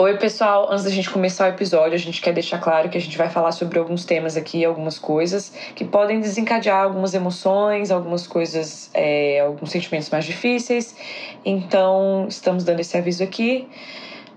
[0.00, 0.68] Oi, pessoal.
[0.70, 3.28] Antes da gente começar o episódio, a gente quer deixar claro que a gente vai
[3.28, 9.40] falar sobre alguns temas aqui, algumas coisas que podem desencadear algumas emoções, algumas coisas, é,
[9.40, 10.94] alguns sentimentos mais difíceis.
[11.44, 13.68] Então, estamos dando esse aviso aqui.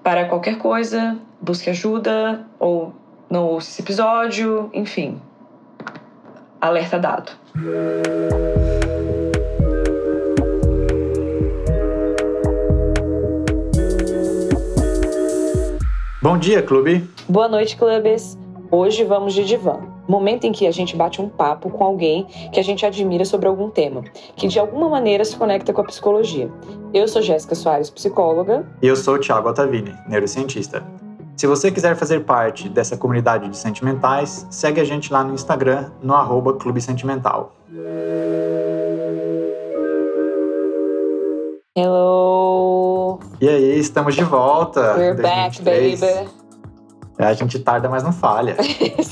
[0.02, 2.92] Para qualquer coisa, busque ajuda ou
[3.30, 5.22] não ouça esse episódio, enfim.
[6.60, 7.34] Alerta dado.
[16.22, 17.10] Bom dia, clube!
[17.28, 18.38] Boa noite, clubes!
[18.70, 19.80] Hoje vamos de divã.
[20.08, 23.48] Momento em que a gente bate um papo com alguém que a gente admira sobre
[23.48, 24.04] algum tema,
[24.36, 26.48] que de alguma maneira se conecta com a psicologia.
[26.94, 28.68] Eu sou Jéssica Soares, psicóloga.
[28.84, 30.84] E eu sou o Thiago Ottavini, neurocientista.
[31.36, 35.90] Se você quiser fazer parte dessa comunidade de sentimentais, segue a gente lá no Instagram,
[36.04, 37.56] no arroba Clube Sentimental.
[41.78, 43.18] Hello!
[43.40, 44.94] E aí, estamos de volta.
[44.98, 45.98] We're back, baby.
[47.18, 48.58] É, a gente tarda, mas não falha.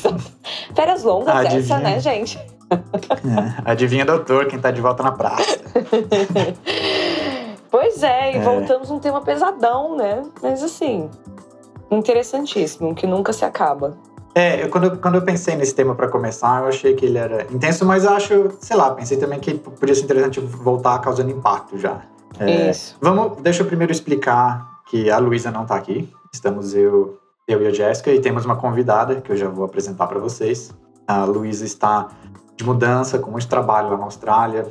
[0.76, 1.60] Férias longas Adivinha.
[1.62, 2.38] essa, né, gente?
[2.70, 5.58] É, adivinha, doutor, quem tá de volta na praça.
[7.72, 8.40] Pois é, e É.
[8.42, 10.24] voltamos num tema pesadão, né?
[10.42, 11.08] Mas assim,
[11.92, 13.96] interessantíssimo, que nunca se acaba.
[14.36, 17.20] É, eu, quando, eu- quando eu pensei nesse tema para começar, eu achei que ele
[17.20, 21.30] era intenso, mas eu acho, sei lá, pensei também que podia ser interessante voltar causando
[21.32, 22.02] impacto já.
[22.40, 22.96] É, Isso.
[23.02, 26.10] Vamos, deixa eu primeiro explicar que a Luísa não tá aqui.
[26.34, 30.08] Estamos eu, eu e a Jéssica e temos uma convidada que eu já vou apresentar
[30.08, 30.72] para vocês.
[31.08, 32.08] A Luísa está
[32.56, 34.68] de mudança, com muito trabalho lá na Austrália,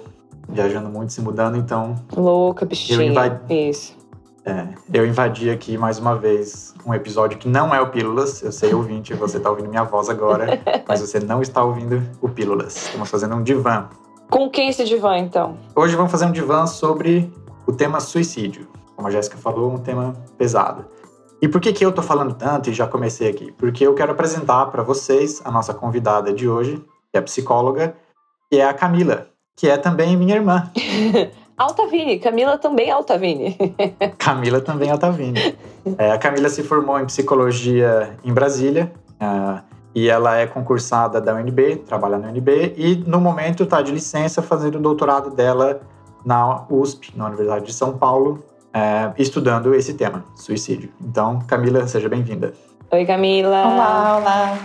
[0.49, 3.03] viajando muito, se mudando, então Louca, bichinha.
[3.05, 3.97] invadi- Isso.
[4.45, 8.43] é, eu invadi aqui mais uma vez um episódio que não é o Pílulas.
[8.43, 12.29] Eu sei, ouvinte, você tá ouvindo minha voz agora, mas você não está ouvindo o
[12.29, 12.77] Pílulas.
[12.87, 13.89] Estamos fazendo um divã.
[14.31, 15.57] Com quem esse divã, então?
[15.75, 17.33] Hoje vamos fazer um divã sobre
[17.69, 18.67] o tema suicídio.
[18.97, 20.87] Como a Jéssica falou, um tema pesado.
[21.41, 23.53] E por que, que eu tô falando tanto e já comecei aqui?
[23.53, 27.95] Porque eu quero apresentar para vocês a nossa convidada de hoje, que é psicóloga,
[28.51, 30.73] que é a Camila, que é também minha irmã.
[31.57, 33.57] Altavini, Camila também é Altavini.
[34.17, 35.57] Camila também Altavini.
[35.99, 39.63] É, a Camila se formou em psicologia em Brasília ah,
[39.95, 44.41] e ela é concursada da UNB, trabalha na UNB e no momento está de licença
[44.41, 45.81] fazendo o doutorado dela
[46.29, 48.45] na USP, na Universidade de São Paulo,
[48.75, 50.93] é, estudando esse tema, suicídio.
[51.01, 52.53] Então, Camila, seja bem-vinda.
[52.93, 53.65] Oi, Camila.
[53.65, 54.59] Olá, olá.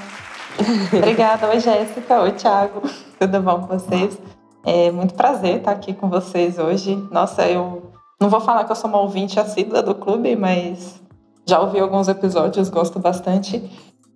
[0.94, 1.48] Obrigada.
[1.48, 2.20] Oi, Jéssica.
[2.20, 2.82] Oi, Thiago.
[3.18, 4.20] Tudo bom com vocês?
[4.66, 6.96] É muito prazer estar aqui com vocês hoje.
[7.10, 7.84] Nossa, eu
[8.20, 11.02] não vou falar que eu sou uma ouvinte assídua do clube, mas
[11.48, 13.72] já ouvi alguns episódios, gosto bastante.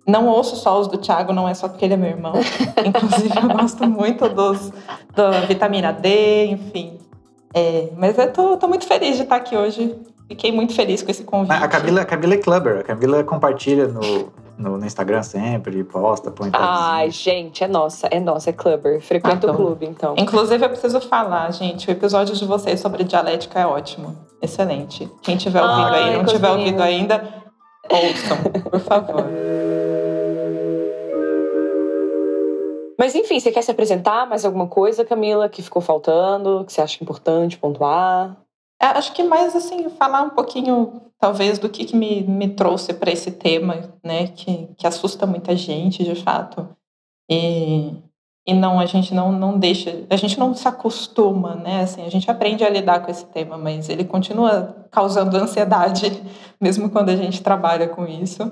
[0.06, 2.34] Não ouço só os do Thiago, não é só porque ele é meu irmão.
[2.84, 4.70] Inclusive, eu gosto muito dos
[5.14, 7.07] da vitamina D, enfim.
[7.54, 9.96] É, mas eu tô, tô muito feliz de estar aqui hoje.
[10.28, 11.52] Fiquei muito feliz com esse convite.
[11.52, 16.30] A Camila, a Camila é clubber, a Camila compartilha no, no, no Instagram sempre, posta,
[16.30, 19.00] põe Ai, gente, é nossa, é nossa, é clubber.
[19.00, 19.64] Frequenta o Adoro.
[19.64, 20.14] clube, então.
[20.18, 24.14] Inclusive, eu preciso falar, gente, o episódio de vocês sobre dialética é ótimo.
[24.42, 25.10] Excelente.
[25.22, 26.82] Quem tiver ouvindo Ai, aí, não tiver ouvido meninos.
[26.82, 27.28] ainda,
[27.90, 28.36] ouçam,
[28.70, 29.24] por favor.
[32.98, 34.26] Mas enfim, você quer se apresentar?
[34.26, 38.36] Mais alguma coisa, Camila, que ficou faltando, que você acha importante pontuar?
[38.80, 42.92] É, Acho que mais, assim, falar um pouquinho, talvez, do que, que me, me trouxe
[42.92, 46.68] para esse tema, né, que, que assusta muita gente, de fato.
[47.30, 47.92] E,
[48.46, 52.10] e não, a gente não, não deixa, a gente não se acostuma, né, assim, a
[52.10, 56.22] gente aprende a lidar com esse tema, mas ele continua causando ansiedade,
[56.60, 58.50] mesmo quando a gente trabalha com isso.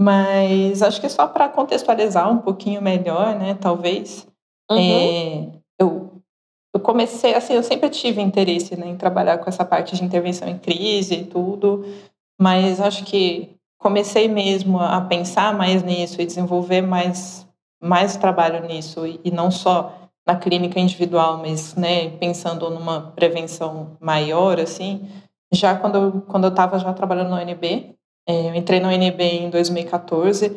[0.00, 4.26] Mas acho que só para contextualizar um pouquinho melhor, né, talvez,
[4.70, 4.78] Uhum.
[4.78, 5.48] é,
[5.80, 6.22] eu,
[6.74, 10.46] eu comecei, assim, eu sempre tive interesse né, em trabalhar com essa parte de intervenção
[10.46, 11.84] em crise e tudo,
[12.38, 17.48] mas acho que comecei mesmo a pensar mais nisso e desenvolver mais,
[17.82, 19.94] mais trabalho nisso, e, e não só
[20.26, 25.08] na clínica individual, mas né, pensando numa prevenção maior, assim,
[25.50, 27.94] já quando eu quando eu estava já trabalhando na UNB,
[28.32, 30.56] eu entrei na UNB em 2014,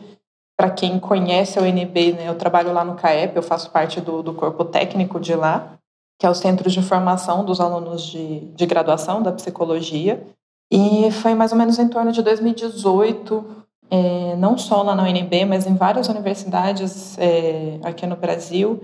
[0.58, 4.22] para quem conhece a UNB, né, eu trabalho lá no CAEP, eu faço parte do,
[4.22, 5.78] do corpo técnico de lá,
[6.20, 10.24] que é o Centro de Formação dos Alunos de, de Graduação da Psicologia.
[10.72, 15.46] E foi mais ou menos em torno de 2018, é, não só lá na UNB,
[15.46, 18.82] mas em várias universidades é, aqui no Brasil,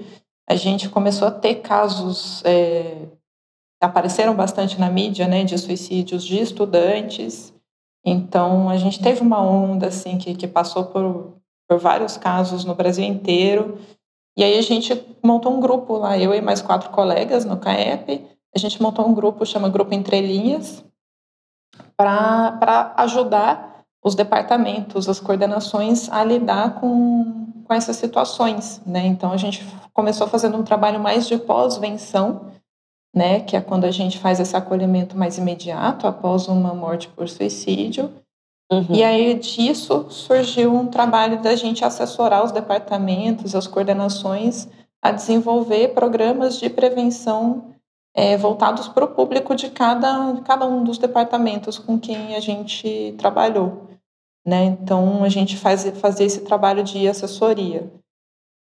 [0.50, 3.06] a gente começou a ter casos, é,
[3.80, 7.54] apareceram bastante na mídia, né, de suicídios de estudantes.
[8.10, 11.34] Então, a gente teve uma onda, assim, que, que passou por,
[11.68, 13.78] por vários casos no Brasil inteiro.
[14.38, 18.26] E aí a gente montou um grupo lá, eu e mais quatro colegas no CAEP.
[18.56, 20.86] A gente montou um grupo, chama Grupo Entre Linhas,
[21.98, 29.06] para ajudar os departamentos, as coordenações a lidar com, com essas situações, né?
[29.06, 32.54] Então a gente começou fazendo um trabalho mais de pós-venção,
[33.16, 33.40] né?
[33.40, 38.12] Que é quando a gente faz esse acolhimento mais imediato após uma morte por suicídio.
[38.72, 38.88] Uhum.
[38.90, 44.68] E aí disso surgiu um trabalho da gente assessorar os departamentos, as coordenações
[45.02, 47.76] a desenvolver programas de prevenção
[48.16, 53.14] é, voltados para o público de cada, cada um dos departamentos com quem a gente
[53.18, 53.88] trabalhou.
[54.46, 54.66] Né?
[54.66, 57.92] Então, a gente faz, fazia esse trabalho de assessoria.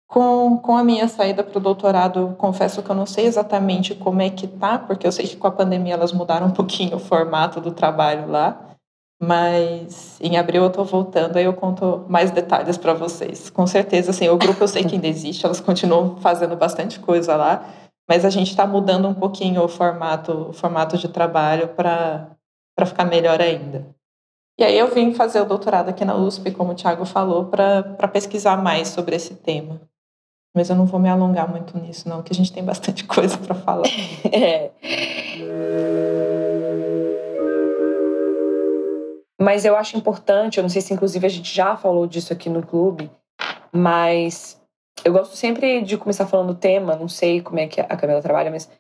[0.07, 4.21] Com, com a minha saída para o doutorado, confesso que eu não sei exatamente como
[4.21, 7.01] é que tá, porque eu sei que com a pandemia elas mudaram um pouquinho o
[7.01, 8.77] formato do trabalho lá,
[9.21, 13.49] mas em abril eu estou voltando, aí eu conto mais detalhes para vocês.
[13.51, 17.35] Com certeza, assim, o grupo eu sei que ainda existe, elas continuam fazendo bastante coisa
[17.35, 17.67] lá,
[18.09, 22.37] mas a gente está mudando um pouquinho o formato, o formato de trabalho para
[22.87, 23.87] ficar melhor ainda.
[24.59, 28.09] E aí eu vim fazer o doutorado aqui na USP, como o Thiago falou, para
[28.09, 29.81] pesquisar mais sobre esse tema.
[30.55, 33.37] Mas eu não vou me alongar muito nisso, não, porque a gente tem bastante coisa
[33.37, 33.89] para falar.
[34.33, 34.71] é.
[39.41, 42.49] Mas eu acho importante, eu não sei se inclusive a gente já falou disso aqui
[42.49, 43.11] no clube,
[43.73, 44.61] mas
[45.05, 48.23] eu gosto sempre de começar falando o tema, não sei como é que a Camila
[48.23, 48.71] trabalha, mas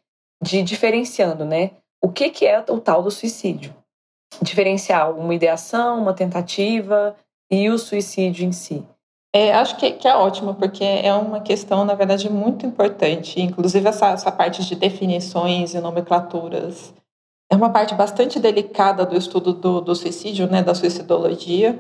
[0.43, 1.73] de diferenciando, né?
[2.03, 3.75] O que, que é o tal do suicídio?
[4.41, 7.17] Diferenciar uma ideação, uma tentativa
[7.51, 8.87] e o suicídio em si.
[9.37, 13.41] É, acho que, que, é ótimo, porque é uma questão, na verdade, muito importante.
[13.41, 16.95] Inclusive, essa, essa parte de definições e nomenclaturas
[17.51, 21.77] é uma parte bastante delicada do estudo do, do suicídio, né, da suicidologia.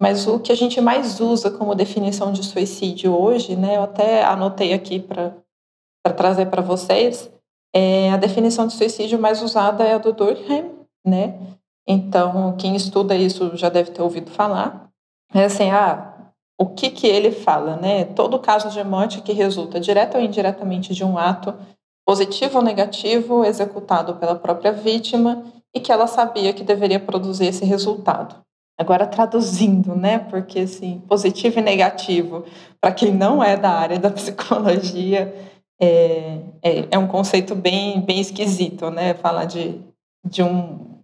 [0.00, 4.24] Mas o que a gente mais usa como definição de suicídio hoje, né, eu até
[4.24, 5.34] anotei aqui para
[6.16, 7.30] trazer para vocês,
[7.74, 10.70] é a definição de suicídio mais usada é a do Durkheim,
[11.06, 11.38] né?
[11.86, 14.88] Então, quem estuda isso já deve ter ouvido falar.
[15.34, 16.15] É assim, ah,
[16.58, 18.04] o que que ele fala, né?
[18.04, 21.54] Todo caso de morte que resulta direta ou indiretamente de um ato
[22.06, 25.44] positivo ou negativo executado pela própria vítima
[25.74, 28.36] e que ela sabia que deveria produzir esse resultado.
[28.78, 30.18] Agora traduzindo, né?
[30.18, 32.44] Porque assim, positivo e negativo,
[32.80, 35.34] para quem não é da área da psicologia,
[35.80, 39.14] é, é, é, um conceito bem, bem esquisito, né?
[39.14, 39.80] Falar de,
[40.24, 41.02] de um,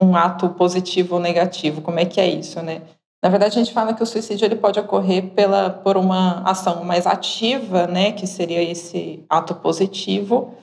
[0.00, 2.82] um ato positivo ou negativo, como é que é isso, né?
[3.24, 6.84] Na verdade, a gente fala que o suicídio ele pode ocorrer pela, por uma ação
[6.84, 8.12] mais ativa, né?
[8.12, 10.54] Que seria esse ato positivo.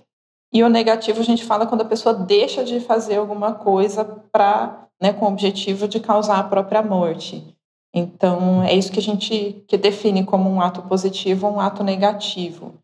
[0.54, 4.88] E o negativo a gente fala quando a pessoa deixa de fazer alguma coisa para
[5.02, 7.44] né, com o objetivo de causar a própria morte.
[7.92, 11.84] Então, é isso que a gente que define como um ato positivo ou um ato
[11.84, 12.76] negativo.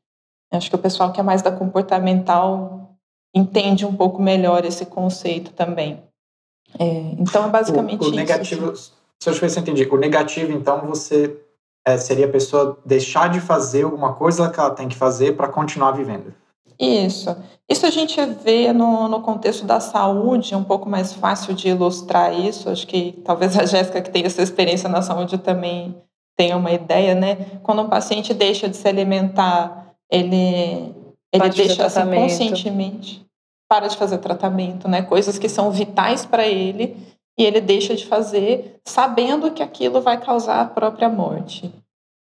[0.52, 2.98] Acho que o pessoal que é mais da comportamental
[3.32, 6.02] entende um pouco melhor esse conceito também.
[6.80, 6.86] É,
[7.20, 8.97] então, é basicamente o, o negativo, isso.
[9.22, 11.40] Se eu ver se eu entendi, o negativo, então, você
[11.86, 15.48] é, seria a pessoa deixar de fazer alguma coisa que ela tem que fazer para
[15.48, 16.34] continuar vivendo.
[16.80, 17.36] Isso.
[17.68, 21.70] Isso a gente vê no, no contexto da saúde, é um pouco mais fácil de
[21.70, 22.70] ilustrar isso.
[22.70, 25.96] Acho que talvez a Jéssica, que tem essa experiência na saúde, também
[26.38, 27.60] tenha uma ideia, né?
[27.64, 30.94] Quando um paciente deixa de se alimentar, ele,
[31.34, 33.26] ele deixa assim, conscientemente,
[33.68, 35.02] para de fazer tratamento, né?
[35.02, 36.96] Coisas que são vitais para ele
[37.38, 41.72] e ele deixa de fazer sabendo que aquilo vai causar a própria morte.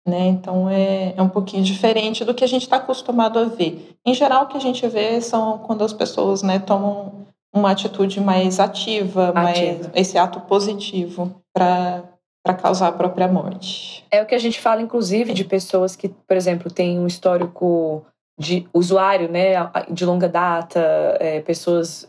[0.07, 0.27] Né?
[0.27, 3.95] Então é, é um pouquinho diferente do que a gente está acostumado a ver.
[4.05, 8.19] Em geral, o que a gente vê são quando as pessoas né, tomam uma atitude
[8.19, 9.41] mais ativa, ativa.
[9.41, 12.03] mais esse ato positivo para
[12.45, 14.05] para causar a própria morte.
[14.12, 18.05] É o que a gente fala, inclusive, de pessoas que, por exemplo, têm um histórico
[18.39, 19.53] de usuário, né,
[19.89, 20.79] de longa data,
[21.19, 22.07] é, pessoas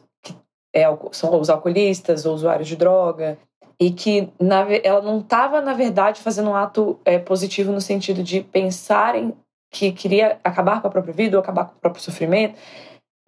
[0.76, 3.38] é, são os alcoolistas ou usuários de droga,
[3.80, 8.22] e que na, ela não estava, na verdade, fazendo um ato é, positivo no sentido
[8.22, 9.34] de pensar em
[9.72, 12.58] que queria acabar com a própria vida ou acabar com o próprio sofrimento,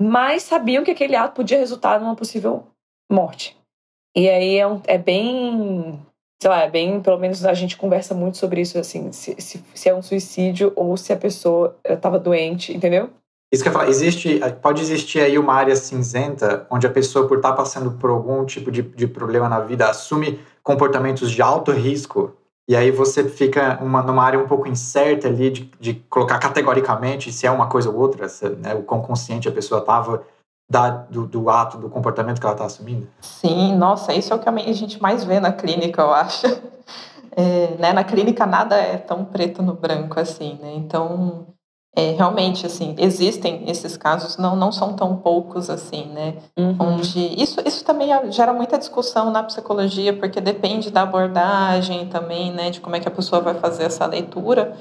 [0.01, 2.67] mas sabiam que aquele ato podia resultar numa possível
[3.11, 3.57] morte.
[4.15, 5.99] E aí é, um, é bem,
[6.41, 9.63] sei lá, é bem, pelo menos a gente conversa muito sobre isso, assim, se, se,
[9.75, 13.11] se é um suicídio ou se a pessoa estava doente, entendeu?
[13.53, 17.39] Isso que eu falar, existe, pode existir aí uma área cinzenta onde a pessoa, por
[17.39, 22.37] estar passando por algum tipo de, de problema na vida, assume comportamentos de alto risco
[22.69, 27.33] e aí você fica uma, numa área um pouco incerta ali de, de colocar categoricamente
[27.33, 30.23] se é uma coisa ou outra, se, né, o quão consciente a pessoa estava
[31.09, 33.09] do, do, ato, do comportamento que ela está assumindo.
[33.23, 36.47] Sim, nossa, isso é o que a gente mais vê na clínica, eu acho.
[37.41, 40.73] É, né, na clínica nada é tão preto no branco assim, né?
[40.75, 41.47] Então
[41.99, 46.37] é, realmente, assim, existem esses casos, não, não são tão poucos assim, né?
[46.57, 46.77] Uhum.
[46.79, 52.71] Onde isso, isso também gera muita discussão na psicologia, porque depende da abordagem também, né?
[52.71, 54.77] De como é que a pessoa vai fazer essa leitura.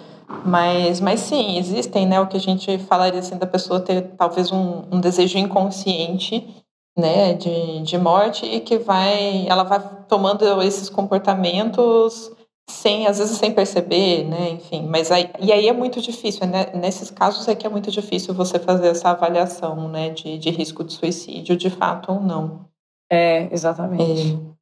[0.45, 2.21] Mas, mas sim, existem, né?
[2.21, 6.47] O que a gente falaria assim da pessoa ter talvez um, um desejo inconsciente,
[6.95, 7.33] né?
[7.33, 12.31] De, de morte e que vai, ela vai tomando esses comportamentos
[12.69, 14.49] sem às vezes sem perceber, né?
[14.49, 16.71] Enfim, mas aí, e aí é muito difícil, né?
[16.73, 20.09] Nesses casos é que é muito difícil você fazer essa avaliação, né?
[20.09, 22.65] De, de risco de suicídio, de fato ou não.
[23.09, 24.33] É, exatamente.
[24.33, 24.57] É.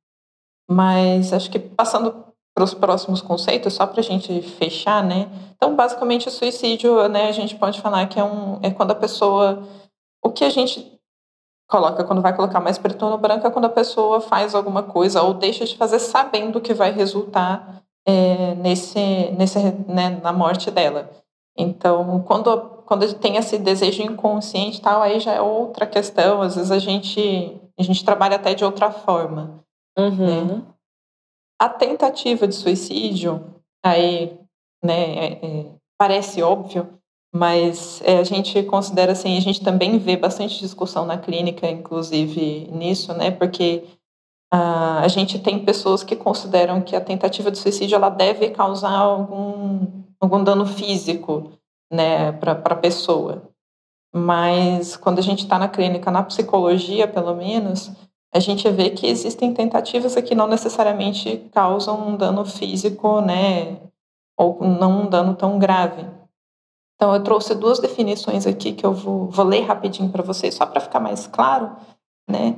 [0.70, 5.28] Mas acho que passando para os próximos conceitos, só para a gente fechar, né?
[5.56, 7.28] Então, basicamente, o suicídio, né?
[7.28, 9.64] A gente pode falar que é um é quando a pessoa,
[10.24, 10.96] o que a gente
[11.68, 15.24] coloca quando vai colocar mais preto no branco é quando a pessoa faz alguma coisa
[15.24, 21.10] ou deixa de fazer sabendo que vai resultar é, nesse, nesse, né, na morte dela.
[21.58, 26.42] Então, quando, quando tem esse desejo inconsciente tal, aí já é outra questão.
[26.42, 29.64] Às vezes a gente, a gente trabalha até de outra forma.
[29.98, 30.46] Uhum.
[30.46, 30.64] Né?
[31.60, 34.38] A tentativa de suicídio, aí,
[34.84, 35.66] né, é, é,
[35.98, 37.00] parece óbvio,
[37.34, 42.70] mas é, a gente considera assim, a gente também vê bastante discussão na clínica, inclusive
[42.72, 43.84] nisso, né, porque
[44.52, 49.88] a gente tem pessoas que consideram que a tentativa de suicídio ela deve causar algum,
[50.20, 51.52] algum dano físico
[51.92, 53.50] né, para a pessoa.
[54.14, 57.92] Mas quando a gente está na clínica, na psicologia pelo menos,
[58.34, 63.82] a gente vê que existem tentativas que não necessariamente causam um dano físico, né,
[64.38, 66.06] ou não um dano tão grave.
[66.96, 70.66] Então, eu trouxe duas definições aqui que eu vou, vou ler rapidinho para vocês, só
[70.66, 71.76] para ficar mais claro,
[72.30, 72.56] né?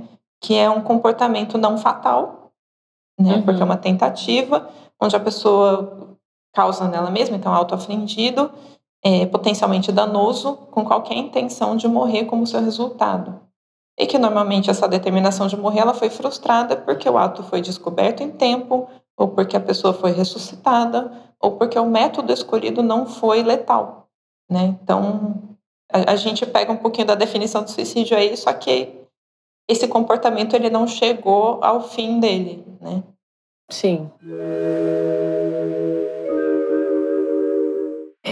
[0.48, 2.54] Que é um comportamento não fatal,
[3.20, 3.36] né?
[3.36, 3.42] Uhum.
[3.42, 6.18] Porque é uma tentativa onde a pessoa
[6.54, 8.50] causa nela mesma, então autoafligido,
[9.04, 13.42] é potencialmente danoso, com qualquer intenção de morrer como seu resultado.
[14.00, 18.24] E que normalmente essa determinação de morrer ela foi frustrada porque o ato foi descoberto
[18.24, 18.88] em tempo,
[19.18, 21.12] ou porque a pessoa foi ressuscitada,
[21.42, 24.08] ou porque o método escolhido não foi letal.
[24.50, 24.78] Né?
[24.82, 25.58] Então,
[25.92, 29.06] a, a gente pega um pouquinho da definição de suicídio aí, só que
[29.68, 33.04] esse comportamento ele não chegou ao fim dele, né?
[33.70, 34.10] Sim.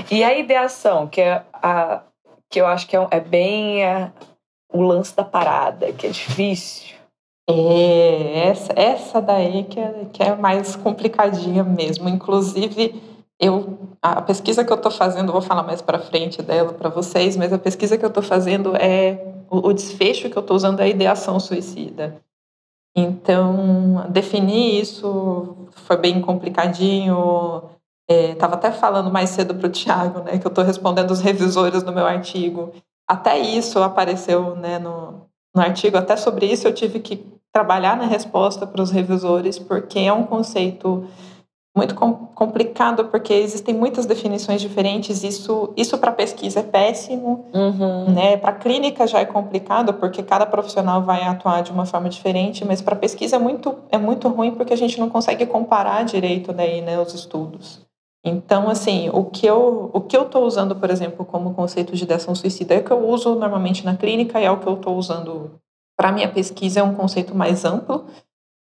[0.09, 2.01] E a ideação, que é a
[2.49, 4.11] que eu acho que é, é bem a,
[4.71, 6.95] o lance da parada, que é difícil.
[7.49, 12.07] É, essa, essa daí que é, que é mais complicadinha mesmo.
[12.07, 13.01] Inclusive,
[13.39, 17.35] eu a pesquisa que eu estou fazendo, vou falar mais para frente dela para vocês,
[17.35, 20.79] mas a pesquisa que eu estou fazendo é o, o desfecho que eu estou usando
[20.79, 22.21] é a ideação suicida.
[22.95, 27.63] Então, definir isso foi bem complicadinho.
[28.09, 31.19] Estava é, até falando mais cedo para o Tiago, né, que eu estou respondendo os
[31.19, 32.71] revisores no meu artigo.
[33.07, 38.05] Até isso apareceu né, no, no artigo, até sobre isso eu tive que trabalhar na
[38.05, 41.07] resposta para os revisores, porque é um conceito
[41.75, 45.23] muito complicado porque existem muitas definições diferentes.
[45.23, 48.11] Isso, isso para pesquisa é péssimo, uhum.
[48.13, 48.37] né?
[48.37, 52.81] Para clínica já é complicado porque cada profissional vai atuar de uma forma diferente, mas
[52.81, 56.81] para pesquisa é muito é muito ruim porque a gente não consegue comparar direito daí,
[56.81, 57.83] né, os estudos.
[58.23, 62.03] Então, assim, o que eu o que eu estou usando, por exemplo, como conceito de
[62.05, 64.75] ideação suicida é o que eu uso normalmente na clínica e é o que eu
[64.75, 65.51] estou usando
[65.97, 68.05] para minha pesquisa é um conceito mais amplo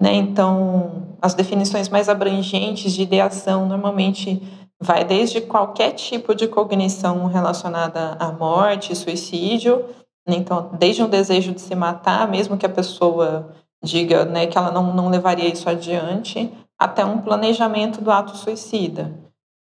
[0.01, 0.15] né?
[0.15, 4.43] Então, as definições mais abrangentes de ideação normalmente
[4.81, 9.85] vai desde qualquer tipo de cognição relacionada à morte, suicídio,
[10.27, 10.37] né?
[10.37, 13.55] então desde um desejo de se matar, mesmo que a pessoa
[13.85, 19.13] diga né, que ela não, não levaria isso adiante, até um planejamento do ato suicida.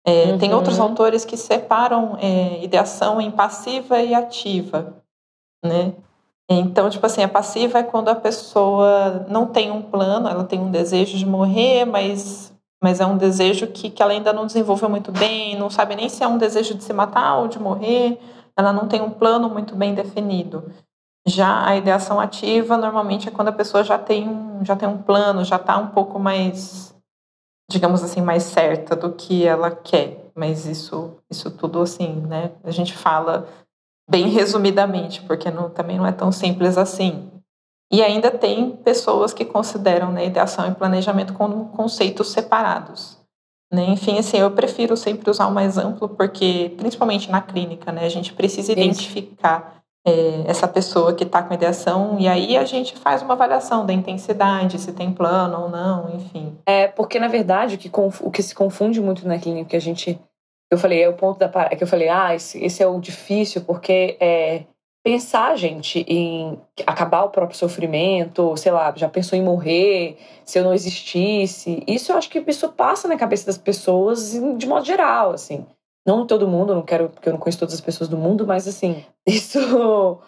[0.05, 0.37] É, uhum.
[0.37, 5.03] Tem outros autores que separam é, ideação em passiva e ativa,
[5.65, 5.93] né?
[6.49, 10.59] Então, tipo assim, a passiva é quando a pessoa não tem um plano, ela tem
[10.59, 14.89] um desejo de morrer, mas, mas é um desejo que, que ela ainda não desenvolveu
[14.89, 18.17] muito bem, não sabe nem se é um desejo de se matar ou de morrer,
[18.55, 20.71] ela não tem um plano muito bem definido.
[21.27, 24.97] Já a ideação ativa, normalmente, é quando a pessoa já tem um, já tem um
[24.97, 26.95] plano, já está um pouco mais,
[27.69, 30.31] digamos assim, mais certa do que ela quer.
[30.33, 32.51] Mas isso, isso tudo, assim, né?
[32.63, 33.45] A gente fala
[34.09, 37.29] bem resumidamente, porque não, também não é tão simples assim.
[37.91, 43.17] E ainda tem pessoas que consideram né, ideação e planejamento como conceitos separados.
[43.71, 43.85] Né?
[43.89, 48.09] Enfim, assim, eu prefiro sempre usar o mais amplo, porque, principalmente na clínica, né, a
[48.09, 53.21] gente precisa identificar é, essa pessoa que está com ideação, e aí a gente faz
[53.21, 56.57] uma avaliação da intensidade, se tem plano ou não, enfim.
[56.65, 59.81] É, porque, na verdade, o que, o que se confunde muito na clínica, que a
[59.81, 60.17] gente
[60.69, 62.99] eu falei, é o ponto da é que eu falei, ah, esse, esse é o
[62.99, 64.63] difícil, porque é
[65.03, 70.65] pensar, gente, em acabar o próprio sofrimento, sei lá, já pensou em morrer, se eu
[70.65, 71.81] não existisse.
[71.87, 75.65] Isso eu acho que isso passa na cabeça das pessoas de modo geral, assim.
[76.05, 78.67] Não todo mundo, não quero, porque eu não conheço todas as pessoas do mundo, mas
[78.67, 80.19] assim, isso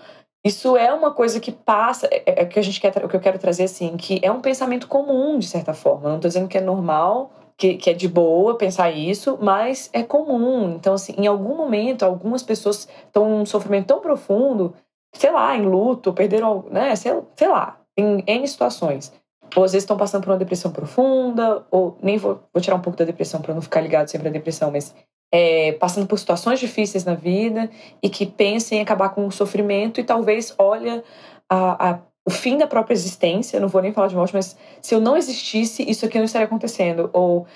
[0.46, 3.16] isso é uma coisa que passa, é, é, é que a gente quer, o que
[3.16, 6.08] eu quero trazer assim, que é um pensamento comum de certa forma.
[6.08, 10.02] Não estou dizendo que é normal, que, que é de boa pensar isso, mas é
[10.02, 10.76] comum.
[10.76, 14.74] Então, assim, em algum momento, algumas pessoas estão num sofrimento tão profundo,
[15.14, 19.12] sei lá, em luto, perderam, né, sei, sei lá, em N situações.
[19.54, 22.82] Ou às vezes estão passando por uma depressão profunda, ou nem vou, vou tirar um
[22.82, 24.96] pouco da depressão para não ficar ligado sempre à depressão, mas
[25.30, 27.70] é, passando por situações difíceis na vida
[28.02, 31.04] e que pensem em acabar com o sofrimento e talvez olha
[31.50, 34.94] a, a, o fim da própria existência, não vou nem falar de morte, mas se
[34.94, 37.10] eu não existisse, isso aqui não estaria acontecendo.
[37.14, 37.48] Ou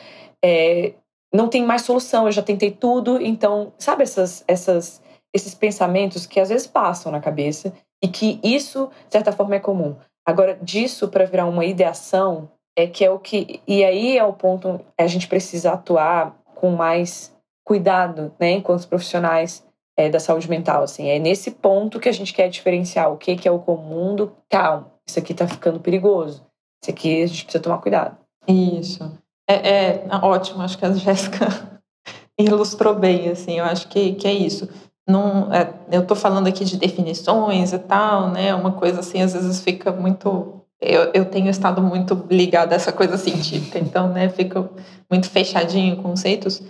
[0.44, 0.94] é,
[1.34, 5.02] não tem mais solução, eu já tentei tudo, então, sabe essas, essas,
[5.34, 9.60] esses pensamentos que às vezes passam na cabeça e que isso, de certa forma, é
[9.60, 9.96] comum.
[10.26, 13.62] Agora, disso para virar uma ideação, é que é o que.
[13.68, 17.34] E aí é o ponto a gente precisa atuar com mais
[17.66, 19.66] cuidado, né, enquanto profissionais
[19.98, 21.10] é, da saúde mental, assim.
[21.10, 24.32] É nesse ponto que a gente quer diferenciar o que, que é o comum do
[24.50, 26.46] calma, isso aqui tá ficando perigoso.
[26.82, 28.18] Isso aqui a gente precisa tomar cuidado.
[28.48, 29.12] Isso.
[29.50, 31.48] É, é ótimo, acho que a Jéssica
[32.40, 34.70] ilustrou bem, assim, eu acho que, que é isso.
[35.08, 39.34] Não, é, eu tô falando aqui de definições e tal, né, uma coisa assim, às
[39.34, 40.62] vezes fica muito...
[40.82, 44.70] Eu, eu tenho estado muito ligada a essa coisa científica, então, né, fica
[45.10, 46.62] muito fechadinho conceitos,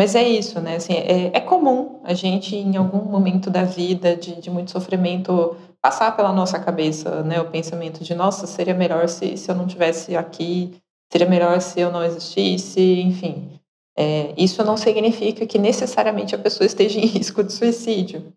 [0.00, 0.76] mas é isso, né?
[0.76, 5.54] Assim, é, é, comum a gente, em algum momento da vida de, de, muito sofrimento,
[5.78, 9.66] passar pela nossa cabeça né, o pensamento de: nossa, seria melhor se, se eu não
[9.66, 10.74] tivesse aqui,
[11.12, 13.60] seria melhor se eu não existisse, enfim.
[13.94, 18.32] É, isso não significa que necessariamente a pessoa esteja em risco de suicídio.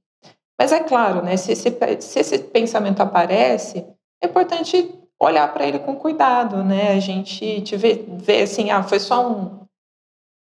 [0.60, 3.86] Mas é claro, né, se, esse, se esse pensamento aparece,
[4.22, 6.92] é importante olhar para ele com cuidado, né?
[6.92, 9.63] A gente te vê, vê assim, ah, foi só um,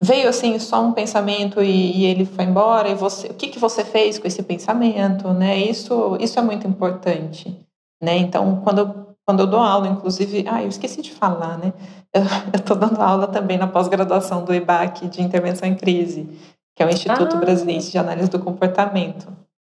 [0.02, 3.60] veio assim só um pensamento e, e, ele foi embora e você o que, que
[3.60, 5.58] você fez com esse pensamento né?
[5.58, 7.60] Isso isso é muito importante
[8.02, 8.18] né?
[8.18, 11.74] Então quando quando eu dou aula inclusive ah eu esqueci de falar né?
[12.14, 12.24] Eu
[12.58, 16.30] estou dando aula também na pós-graduação do IBAC de intervenção em crise
[16.76, 17.40] que é o Instituto ah.
[17.40, 19.28] Brasileiro de Análise do Comportamento.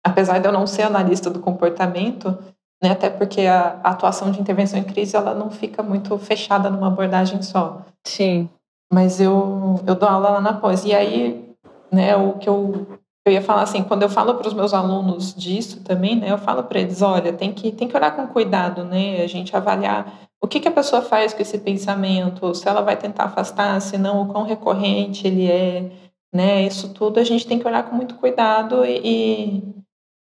[0.06, 2.38] Apesar de eu não ser analista do comportamento
[2.82, 6.69] né até porque a, a atuação de intervenção em crise ela não fica muito fechada
[6.69, 7.82] numa abordagem só.
[8.06, 8.48] Sim
[8.91, 10.84] mas eu, eu dou aula lá na pós.
[10.84, 11.49] E aí,
[11.91, 12.88] né, o que eu,
[13.25, 16.38] eu ia falar assim, quando eu falo para os meus alunos disso também, né, eu
[16.38, 20.30] falo para eles, olha, tem que, tem que olhar com cuidado, né, a gente avaliar
[20.43, 23.97] o que, que a pessoa faz com esse pensamento, se ela vai tentar afastar, se
[23.97, 25.89] não, o quão recorrente ele é,
[26.34, 29.63] né, isso tudo a gente tem que olhar com muito cuidado e, e,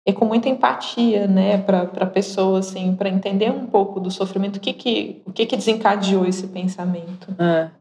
[0.07, 4.57] e com muita empatia, né, para a pessoa, assim, para entender um pouco do sofrimento,
[4.57, 7.35] o que que, o que, que desencadeou esse pensamento.
[7.39, 7.80] É.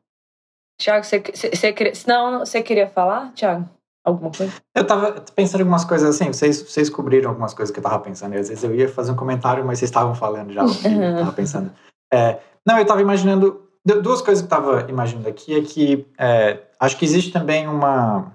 [0.79, 3.69] Tiago, você, você, queria, não, você queria falar, Tiago?
[4.03, 4.53] Alguma coisa?
[4.73, 7.99] Eu tava pensando em algumas coisas assim, vocês, vocês cobriram algumas coisas que eu tava
[7.99, 10.87] pensando, às vezes eu ia fazer um comentário, mas vocês estavam falando já o que
[10.87, 11.69] eu tava pensando.
[12.13, 16.59] É, não, eu tava imaginando, duas coisas que eu tava imaginando aqui é que é,
[16.79, 18.31] acho que existe também uma...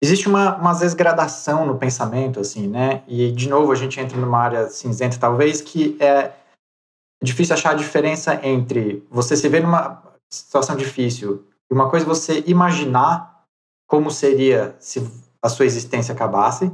[0.00, 3.04] Existe uma, uma, às vezes, gradação no pensamento, assim, né?
[3.06, 6.32] E, de novo, a gente entra numa área cinzenta, talvez, que é
[7.22, 11.44] difícil achar a diferença entre você se ver numa situação difícil.
[11.70, 13.44] E uma coisa é você imaginar
[13.86, 15.06] como seria se
[15.42, 16.72] a sua existência acabasse,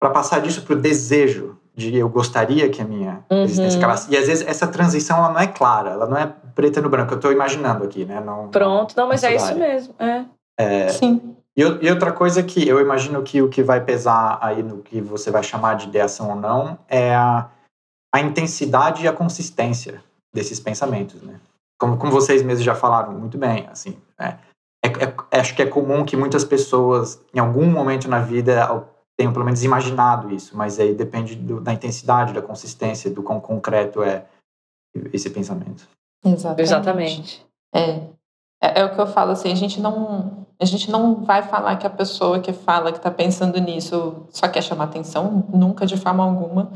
[0.00, 3.42] para passar disso para o desejo de eu gostaria que a minha uhum.
[3.42, 4.10] existência acabasse.
[4.10, 7.12] E às vezes essa transição ela não é clara, ela não é preta no branco.
[7.12, 8.20] Eu estou imaginando aqui, né?
[8.20, 9.94] Não, Pronto, não, mas é isso mesmo.
[9.98, 10.24] É.
[10.58, 10.88] é.
[10.88, 11.36] Sim.
[11.54, 15.00] E, e, outra coisa que eu imagino que o que vai pesar aí no que
[15.00, 17.48] você vai chamar de ideação ou não é a,
[18.14, 21.38] a intensidade e a consistência desses pensamentos, né?
[21.78, 24.38] Como, como vocês mesmos já falaram muito bem, assim, né?
[24.86, 28.66] é, é, acho que é comum que muitas pessoas, em algum momento na vida,
[29.16, 33.40] tenham pelo menos imaginado isso, mas aí depende do, da intensidade, da consistência, do quão
[33.40, 34.26] concreto é
[35.12, 35.88] esse pensamento.
[36.24, 36.62] Exatamente.
[36.62, 37.46] Exatamente.
[37.74, 37.80] É.
[37.80, 38.16] é.
[38.80, 41.86] É, o que eu falo, assim, a gente não, a gente não vai falar que
[41.86, 46.24] a pessoa que fala que está pensando nisso só quer chamar atenção, nunca de forma
[46.24, 46.72] alguma.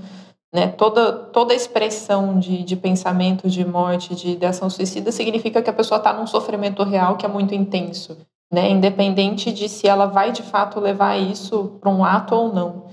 [0.53, 0.69] Né?
[0.69, 5.99] Toda, toda expressão de, de pensamento de morte, de ideação suicida, significa que a pessoa
[5.99, 8.19] está num sofrimento real que é muito intenso,
[8.53, 8.69] né?
[8.69, 12.89] independente de se ela vai de fato levar isso para um ato ou não.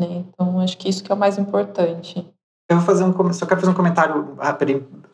[0.00, 0.24] Né?
[0.26, 2.26] Então, acho que isso que é o mais importante.
[2.70, 4.34] Eu vou fazer um, só quero fazer um comentário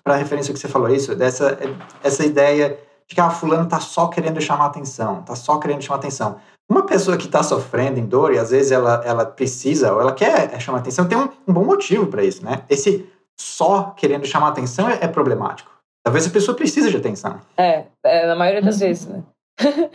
[0.04, 1.58] para referência que você falou isso, dessa
[2.04, 5.82] essa ideia de que a ah, fulano tá só querendo chamar atenção, tá só querendo
[5.82, 6.38] chamar atenção.
[6.70, 10.12] Uma pessoa que está sofrendo em dor e às vezes ela, ela precisa ou ela
[10.12, 12.62] quer chamar atenção, tem um, um bom motivo para isso, né?
[12.68, 15.70] Esse só querendo chamar atenção é, é, problemático.
[16.04, 17.40] Talvez a pessoa precise de atenção.
[17.56, 18.86] É, é na maioria das uhum.
[18.86, 19.22] vezes, né?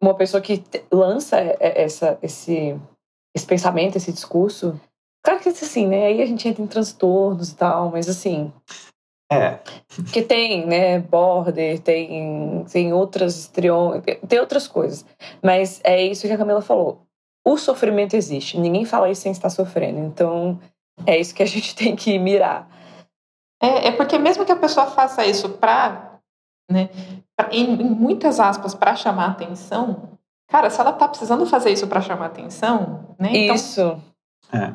[0.00, 0.62] Uma pessoa que
[0.92, 2.78] lança essa, esse,
[3.34, 4.78] esse pensamento, esse discurso,
[5.24, 6.06] claro que é assim, né?
[6.06, 8.52] Aí a gente entra em transtornos e tal, mas assim,
[9.34, 9.60] é.
[10.12, 15.04] Que tem, né, border, tem, tem outras estriões, tem outras coisas.
[15.42, 17.02] Mas é isso que a Camila falou.
[17.46, 18.58] O sofrimento existe.
[18.58, 20.00] Ninguém fala isso sem estar sofrendo.
[20.00, 20.58] Então,
[21.06, 22.68] é isso que a gente tem que mirar.
[23.62, 26.18] É, é porque mesmo que a pessoa faça isso para,
[26.70, 26.88] né,
[27.36, 30.18] pra, em, em, muitas aspas, para chamar atenção,
[30.48, 33.30] cara, se ela tá precisando fazer isso para chamar atenção, né?
[33.32, 34.02] Então, isso.
[34.52, 34.72] É.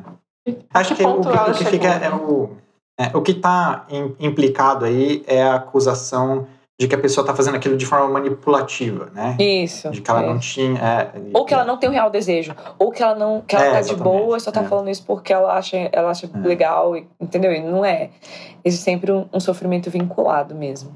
[0.72, 2.56] Acho que, que o, o que fica é o
[3.00, 3.86] é, o que está
[4.18, 6.46] implicado aí é a acusação
[6.78, 9.36] de que a pessoa está fazendo aquilo de forma manipulativa, né?
[9.38, 9.90] Isso.
[9.90, 10.26] De que ela é.
[10.26, 10.78] não tinha.
[10.78, 12.54] É, ou que ela não tem um real desejo.
[12.78, 13.42] Ou que ela não.
[13.42, 14.64] que ela é, tá de boa e só tá é.
[14.64, 16.38] falando isso porque ela acha, ela acha é.
[16.38, 17.52] legal, entendeu?
[17.52, 18.10] E não é.
[18.62, 20.90] Existe sempre um, um sofrimento vinculado mesmo.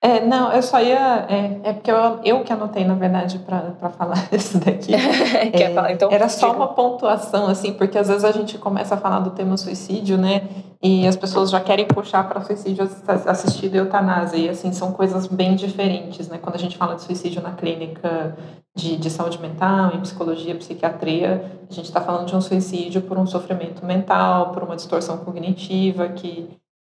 [0.00, 1.26] É, não, eu só ia.
[1.28, 4.94] É, é porque eu, eu que anotei, na verdade, para falar isso daqui.
[4.94, 5.92] é, falar?
[5.92, 9.30] Então, era só uma pontuação, assim, porque às vezes a gente começa a falar do
[9.30, 10.46] tema suicídio, né?
[10.80, 12.88] E as pessoas já querem puxar para suicídio
[13.26, 14.36] assistido e eutanásia.
[14.36, 16.38] E, assim, são coisas bem diferentes, né?
[16.40, 18.36] Quando a gente fala de suicídio na clínica
[18.76, 23.18] de, de saúde mental, em psicologia, psiquiatria, a gente está falando de um suicídio por
[23.18, 26.48] um sofrimento mental, por uma distorção cognitiva que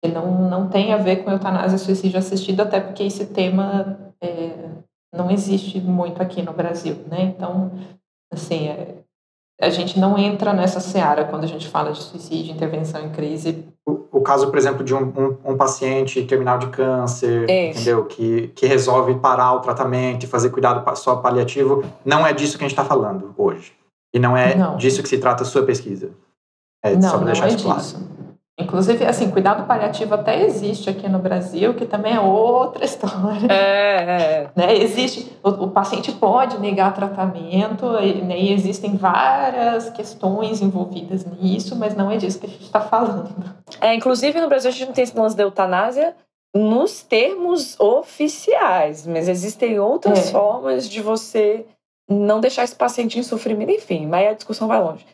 [0.07, 4.69] não, não tem a ver com eutanásia suicídio assistido, até porque esse tema é,
[5.13, 7.21] não existe muito aqui no Brasil, né?
[7.23, 7.71] Então,
[8.31, 8.95] assim, é,
[9.61, 13.63] a gente não entra nessa seara quando a gente fala de suicídio, intervenção em crise.
[13.85, 18.05] O, o caso, por exemplo, de um, um, um paciente terminal de câncer, entendeu?
[18.05, 22.63] Que, que resolve parar o tratamento e fazer cuidado só paliativo, não é disso que
[22.63, 23.73] a gente está falando hoje.
[24.13, 24.77] E não é não.
[24.77, 26.11] disso que se trata a sua pesquisa.
[26.83, 27.81] É, não, só para deixar não é isso claro.
[27.81, 28.11] Disso.
[28.62, 33.52] Inclusive, assim, cuidado paliativo até existe aqui no Brasil, que também é outra história.
[33.52, 34.50] É, é.
[34.56, 34.78] Né?
[34.78, 38.39] Existe, o, o, paciente pode negar tratamento, e, né?
[38.39, 43.30] e, existem várias questões envolvidas nisso, mas não é disso que a gente está falando.
[43.80, 46.15] É, inclusive no Brasil a gente não tem esse lance da eutanásia
[46.56, 50.32] nos termos oficiais, mas existem outras é.
[50.32, 51.65] formas de você
[52.10, 55.06] não deixar esse paciente em sofrimento, enfim, mas a discussão vai longe.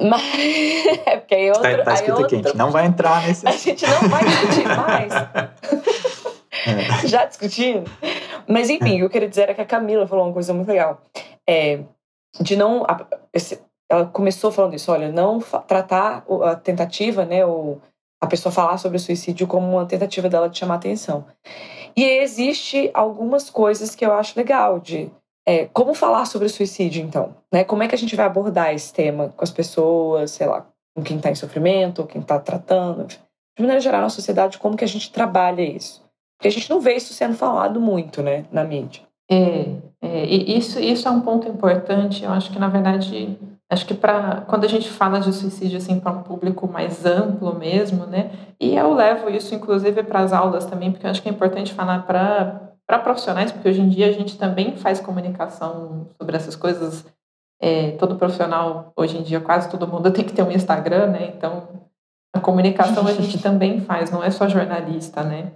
[0.00, 0.22] Mas
[1.06, 1.62] é porque aí outro.
[1.62, 3.46] Tá, tá escrito aqui, a gente não vai entrar nesse.
[3.46, 5.12] A gente não vai discutir mais.
[7.02, 7.06] é.
[7.06, 7.90] Já discutindo.
[8.48, 10.68] Mas enfim, o que eu queria dizer é que a Camila falou uma coisa muito
[10.68, 11.02] legal.
[11.48, 11.80] É,
[12.40, 12.86] de não.
[13.90, 17.80] Ela começou falando isso, olha, não tratar a tentativa, né, ou
[18.20, 21.24] a pessoa falar sobre o suicídio como uma tentativa dela de chamar atenção.
[21.96, 25.10] E existe algumas coisas que eu acho legal de
[25.48, 27.34] é, como falar sobre o suicídio, então?
[27.50, 27.64] Né?
[27.64, 31.02] Como é que a gente vai abordar esse tema com as pessoas, sei lá, com
[31.02, 33.06] quem está em sofrimento, quem está tratando?
[33.06, 33.16] De
[33.58, 36.04] maneira geral, na sociedade, como que a gente trabalha isso?
[36.36, 39.02] Porque a gente não vê isso sendo falado muito, né, na mídia.
[39.30, 42.24] É, é e isso, isso é um ponto importante.
[42.24, 43.38] Eu acho que, na verdade,
[43.72, 47.54] acho que para quando a gente fala de suicídio assim para um público mais amplo
[47.54, 48.30] mesmo, né?
[48.60, 51.72] E eu levo isso, inclusive, para as aulas também, porque eu acho que é importante
[51.72, 56.56] falar para para profissionais, porque hoje em dia a gente também faz comunicação sobre essas
[56.56, 57.04] coisas.
[57.60, 61.32] É, todo profissional, hoje em dia, quase todo mundo tem que ter um Instagram, né?
[61.36, 61.68] Então,
[62.34, 65.52] a comunicação a gente também faz, não é só jornalista, né?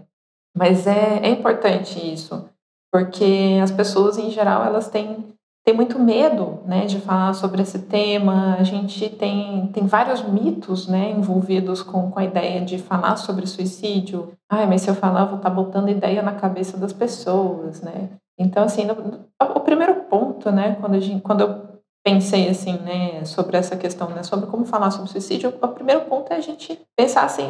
[0.55, 2.51] Mas é, é importante isso,
[2.93, 5.33] porque as pessoas, em geral, elas têm
[5.65, 8.57] tem muito medo né, de falar sobre esse tema.
[8.59, 13.47] A gente tem, tem vários mitos né, envolvidos com, com a ideia de falar sobre
[13.47, 14.33] suicídio.
[14.51, 17.81] Ai, mas se eu falar, eu vou estar tá botando ideia na cabeça das pessoas.
[17.81, 18.11] Né?
[18.37, 18.95] Então, assim, no,
[19.55, 21.63] o primeiro ponto, né, quando, a gente, quando eu
[22.05, 26.33] pensei assim, né, sobre essa questão, né, sobre como falar sobre suicídio, o primeiro ponto
[26.33, 27.47] é a gente pensar assim,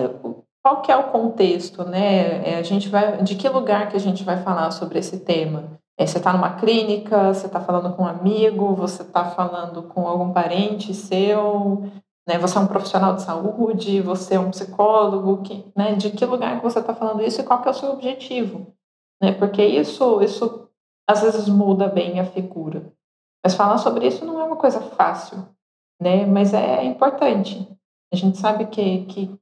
[0.63, 2.51] qual que é o contexto, né?
[2.51, 5.79] É, a gente vai, de que lugar que a gente vai falar sobre esse tema?
[6.03, 10.09] É, você está numa clínica, você está falando com um amigo, você está falando com
[10.09, 11.83] algum parente seu,
[12.27, 12.39] né?
[12.41, 15.95] Você é um profissional de saúde, você é um psicólogo, que, né?
[15.95, 18.75] De que lugar que você está falando isso e qual que é o seu objetivo,
[19.23, 19.31] né?
[19.33, 20.69] Porque isso, isso
[21.09, 22.93] às vezes muda bem a figura.
[23.45, 25.47] Mas falar sobre isso não é uma coisa fácil,
[26.01, 26.27] né?
[26.27, 27.69] Mas é importante.
[28.13, 29.39] A gente sabe que, que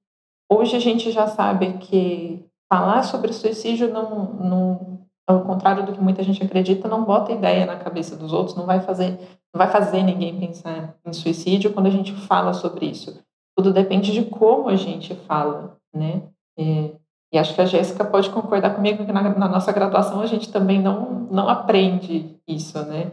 [0.51, 5.00] hoje a gente já sabe que falar sobre suicídio não, não
[5.31, 8.66] ao contrário do que muita gente acredita, não bota ideia na cabeça dos outros, não
[8.66, 9.19] vai fazer,
[9.53, 13.19] não vai fazer ninguém pensar em suicídio quando a gente fala sobre isso.
[13.57, 16.23] Tudo depende de como a gente fala, né?
[16.59, 16.93] É,
[17.33, 20.51] E acho que a Jéssica pode concordar comigo que na, na, nossa graduação a gente
[20.51, 23.12] também não, não aprende isso, né?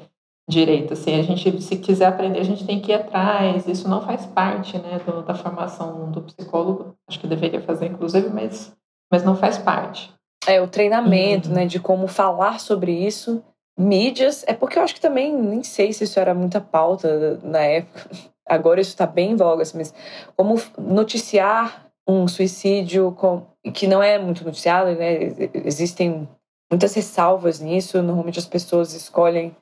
[0.49, 0.93] Direito.
[0.93, 3.67] Assim, a gente, se quiser aprender, a gente tem que ir atrás.
[3.67, 6.95] Isso não faz parte né, do, da formação do psicólogo.
[7.07, 8.73] Acho que deveria fazer, inclusive, mas,
[9.11, 10.16] mas não faz parte.
[10.47, 11.55] É, o treinamento, uhum.
[11.55, 13.43] né, de como falar sobre isso.
[13.77, 17.59] Mídias, é porque eu acho que também, nem sei se isso era muita pauta na
[17.59, 18.09] época.
[18.47, 19.93] Agora isso está bem em voga, assim, mas
[20.35, 25.33] como noticiar um suicídio com, que não é muito noticiado, né?
[25.65, 26.27] Existem
[26.71, 28.01] muitas ressalvas nisso.
[28.01, 29.53] Normalmente as pessoas escolhem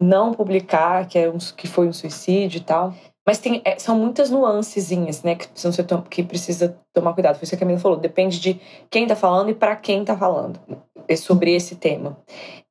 [0.00, 2.94] não publicar que, é um, que foi um suicídio e tal.
[3.26, 7.34] Mas tem, é, são muitas nuancezinhas, né, que, precisam ser, que precisa tomar cuidado.
[7.34, 7.98] Foi isso que a Camila falou.
[7.98, 10.60] Depende de quem está falando e para quem está falando
[11.08, 12.16] é sobre esse tema.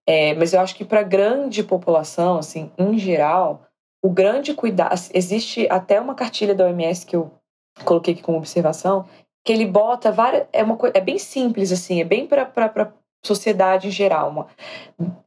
[0.07, 3.63] É, mas eu acho que para grande população, assim, em geral,
[4.03, 4.93] o grande cuidado.
[5.13, 7.31] Existe até uma cartilha da OMS que eu
[7.83, 9.05] coloquei aqui como observação,
[9.43, 10.47] que ele bota várias.
[10.53, 12.93] É, uma, é bem simples, assim, é bem para
[13.25, 14.47] sociedade em geral, uma,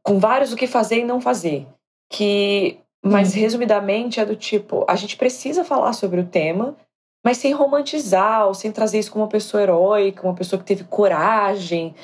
[0.01, 1.67] com vários o que fazer e não fazer.
[2.09, 3.41] Que mas, uhum.
[3.41, 6.75] resumidamente, é do tipo: a gente precisa falar sobre o tema,
[7.23, 10.83] mas sem romantizar ou sem trazer isso como uma pessoa heróica, uma pessoa que teve
[10.83, 11.95] coragem.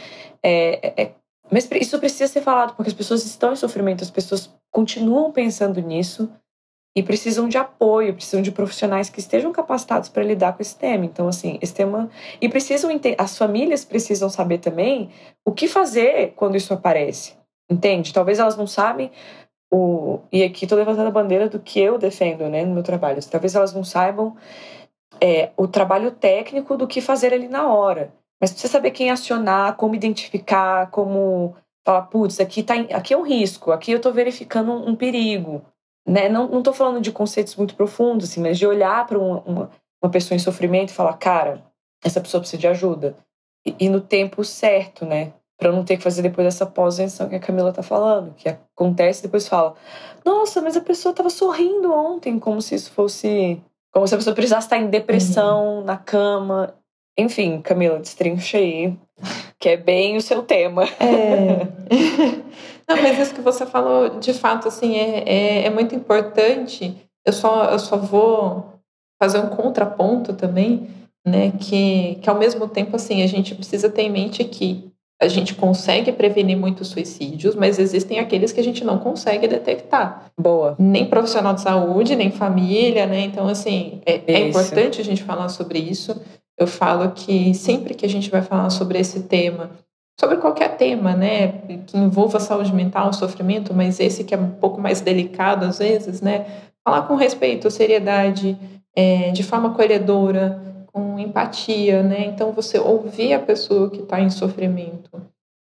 [0.41, 1.11] É, é, é,
[1.51, 5.81] mas isso precisa ser falado, porque as pessoas estão em sofrimento, as pessoas continuam pensando
[5.81, 6.29] nisso
[6.97, 11.05] e precisam de apoio, precisam de profissionais que estejam capacitados para lidar com esse tema.
[11.05, 12.09] Então, assim, esse tema.
[12.39, 15.09] E precisam as famílias precisam saber também
[15.45, 17.33] o que fazer quando isso aparece.
[17.69, 18.13] Entende?
[18.13, 19.11] Talvez elas não sabem
[19.71, 23.19] o, e aqui estou levantando a bandeira do que eu defendo né, no meu trabalho.
[23.29, 24.35] Talvez elas não saibam
[25.19, 28.13] é, o trabalho técnico do que fazer ali na hora.
[28.39, 33.21] Mas precisa saber quem acionar, como identificar, como falar, putz, aqui, tá, aqui é um
[33.21, 35.61] risco, aqui eu estou verificando um, um, perigo.
[36.07, 36.27] Né?
[36.29, 40.11] Não estou falando de conceitos muito profundos, assim, mas de olhar para uma, uma, uma,
[40.11, 41.63] pessoa em sofrimento e falar, cara,
[42.03, 43.15] essa pessoa precisa de ajuda.
[43.65, 45.33] E, e no tempo certo, né?
[45.57, 49.21] Para não ter que fazer depois essa pós-venção que a Camila tá falando, que acontece
[49.21, 49.75] e depois fala:
[50.25, 53.61] "Nossa, mas a pessoa tava sorrindo ontem, como se isso fosse,
[53.93, 55.83] como se a pessoa precisasse estar em depressão, uhum.
[55.83, 56.73] na cama".
[57.17, 58.97] Enfim, Camila, destrincha aí,
[59.57, 60.83] que é bem o seu tema.
[60.99, 61.65] É.
[62.87, 66.95] Não, mas isso que você falou, de fato, assim, é, é, é muito importante.
[67.25, 68.73] Eu só, eu só vou
[69.19, 70.89] fazer um contraponto também,
[71.25, 75.27] né, que, que ao mesmo tempo, assim, a gente precisa ter em mente que a
[75.27, 80.25] gente consegue prevenir muitos suicídios, mas existem aqueles que a gente não consegue detectar.
[80.37, 80.75] Boa.
[80.77, 83.21] Nem profissional de saúde, nem família, né?
[83.21, 86.21] Então, assim, é, é importante a gente falar sobre isso.
[86.57, 89.71] Eu falo que sempre que a gente vai falar sobre esse tema,
[90.19, 91.47] sobre qualquer tema, né,
[91.85, 96.21] que envolva saúde mental, sofrimento, mas esse que é um pouco mais delicado às vezes,
[96.21, 96.45] né,
[96.83, 98.57] falar com respeito, seriedade,
[98.95, 100.61] é, de forma acolhedora,
[100.95, 102.25] com empatia, né?
[102.25, 105.21] Então você ouvir a pessoa que está em sofrimento,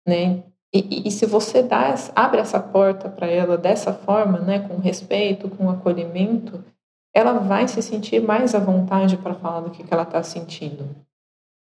[0.08, 0.42] né?
[0.74, 5.50] E, e, se você dá, abre essa porta para ela dessa forma, né, com respeito,
[5.50, 6.64] com acolhimento,
[7.14, 10.88] ela vai se sentir mais à vontade para falar do que, que ela está sentindo.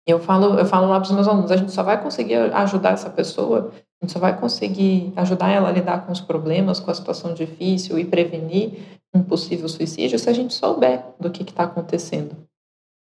[0.06, 2.92] Eu falo, eu falo lá para os meus alunos, a gente só vai conseguir ajudar
[2.92, 6.90] essa pessoa, a gente só vai conseguir ajudar ela a lidar com os problemas, com
[6.90, 11.64] a situação difícil e prevenir um possível suicídio se a gente souber do que está
[11.64, 12.36] acontecendo.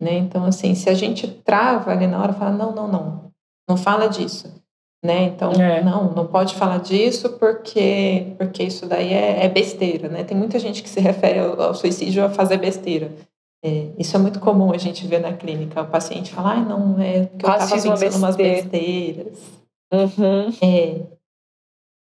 [0.01, 0.17] Né?
[0.17, 3.31] Então, assim, se a gente trava ali na hora, fala, não, não, não,
[3.69, 4.51] não fala disso.
[5.05, 5.25] Né?
[5.25, 5.83] Então, é.
[5.83, 10.09] não, não pode falar disso porque, porque isso daí é, é, besteira.
[10.09, 10.23] Né?
[10.23, 13.11] Tem muita gente que se refere ao, ao suicídio a fazer besteira.
[13.63, 15.83] É, isso é muito comum a gente ver na clínica.
[15.83, 18.17] O paciente fala, ai, não, é porque eu estava pensando besteira.
[18.17, 19.61] umas besteiras.
[19.93, 20.49] Uhum.
[20.63, 21.01] É.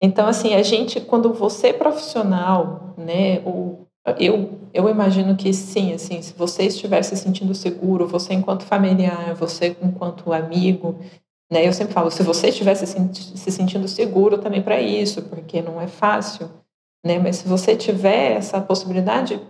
[0.01, 3.84] Então, assim, a gente, quando você é profissional, né, ou
[4.19, 9.33] eu, eu imagino que sim, assim, se você estiver se sentindo seguro, você enquanto familiar,
[9.33, 10.99] você enquanto amigo,
[11.51, 11.67] né?
[11.67, 15.81] Eu sempre falo, se você estiver se, se sentindo seguro também para isso, porque não
[15.81, 16.49] é fácil,
[17.03, 17.17] né?
[17.17, 19.41] Mas se você tiver essa possibilidade,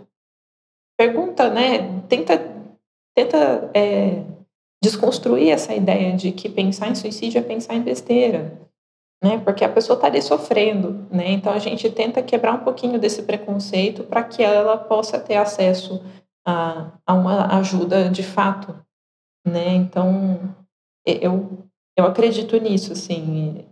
[0.97, 2.01] pergunta, né?
[2.07, 2.37] Tenta,
[3.13, 4.23] tenta é,
[4.81, 8.64] desconstruir essa ideia de que pensar em suicídio é pensar em besteira
[9.23, 9.39] né?
[9.39, 11.31] Porque a pessoa está ali sofrendo, né?
[11.31, 16.03] Então a gente tenta quebrar um pouquinho desse preconceito para que ela possa ter acesso
[16.45, 18.75] a, a uma ajuda de fato,
[19.45, 19.69] né?
[19.69, 20.39] Então
[21.05, 21.65] eu
[21.97, 23.65] eu acredito nisso, assim.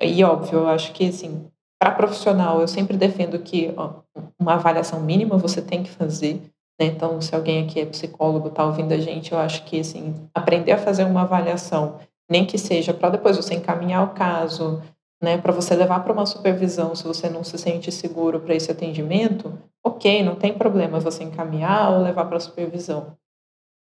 [0.00, 4.02] E óbvio, eu acho que assim, para profissional, eu sempre defendo que ó,
[4.38, 6.42] uma avaliação mínima você tem que fazer.
[6.78, 6.86] Né?
[6.86, 10.72] Então, se alguém aqui é psicólogo, está ouvindo a gente, eu acho que assim, aprender
[10.72, 14.82] a fazer uma avaliação nem que seja para depois você encaminhar o caso,
[15.22, 18.70] né, para você levar para uma supervisão se você não se sente seguro para esse
[18.70, 23.16] atendimento, ok, não tem problema você encaminhar ou levar para supervisão.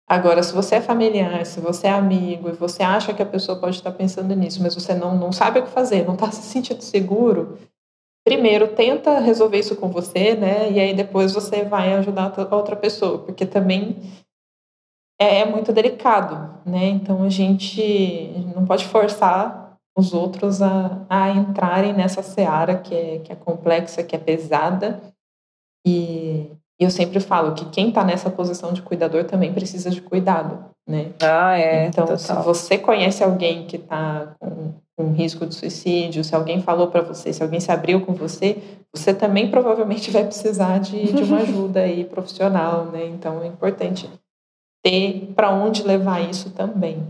[0.09, 3.59] Agora, se você é familiar, se você é amigo e você acha que a pessoa
[3.59, 6.43] pode estar pensando nisso, mas você não, não sabe o que fazer, não está se
[6.43, 7.57] sentindo seguro,
[8.25, 10.71] primeiro tenta resolver isso com você, né?
[10.71, 13.97] E aí depois você vai ajudar a outra pessoa, porque também
[15.19, 16.87] é, é muito delicado, né?
[16.87, 23.19] Então a gente não pode forçar os outros a, a entrarem nessa seara que é,
[23.19, 25.01] que é complexa, que é pesada.
[25.85, 30.63] E, eu sempre falo que quem está nessa posição de cuidador também precisa de cuidado,
[30.87, 31.11] né?
[31.19, 31.87] Ah, é.
[31.87, 32.19] Então, total.
[32.19, 37.01] se você conhece alguém que está com, com risco de suicídio, se alguém falou para
[37.01, 38.57] você, se alguém se abriu com você,
[38.95, 43.07] você também provavelmente vai precisar de, de uma ajuda aí profissional, né?
[43.07, 44.07] Então, é importante
[44.87, 47.05] ter para onde levar isso também.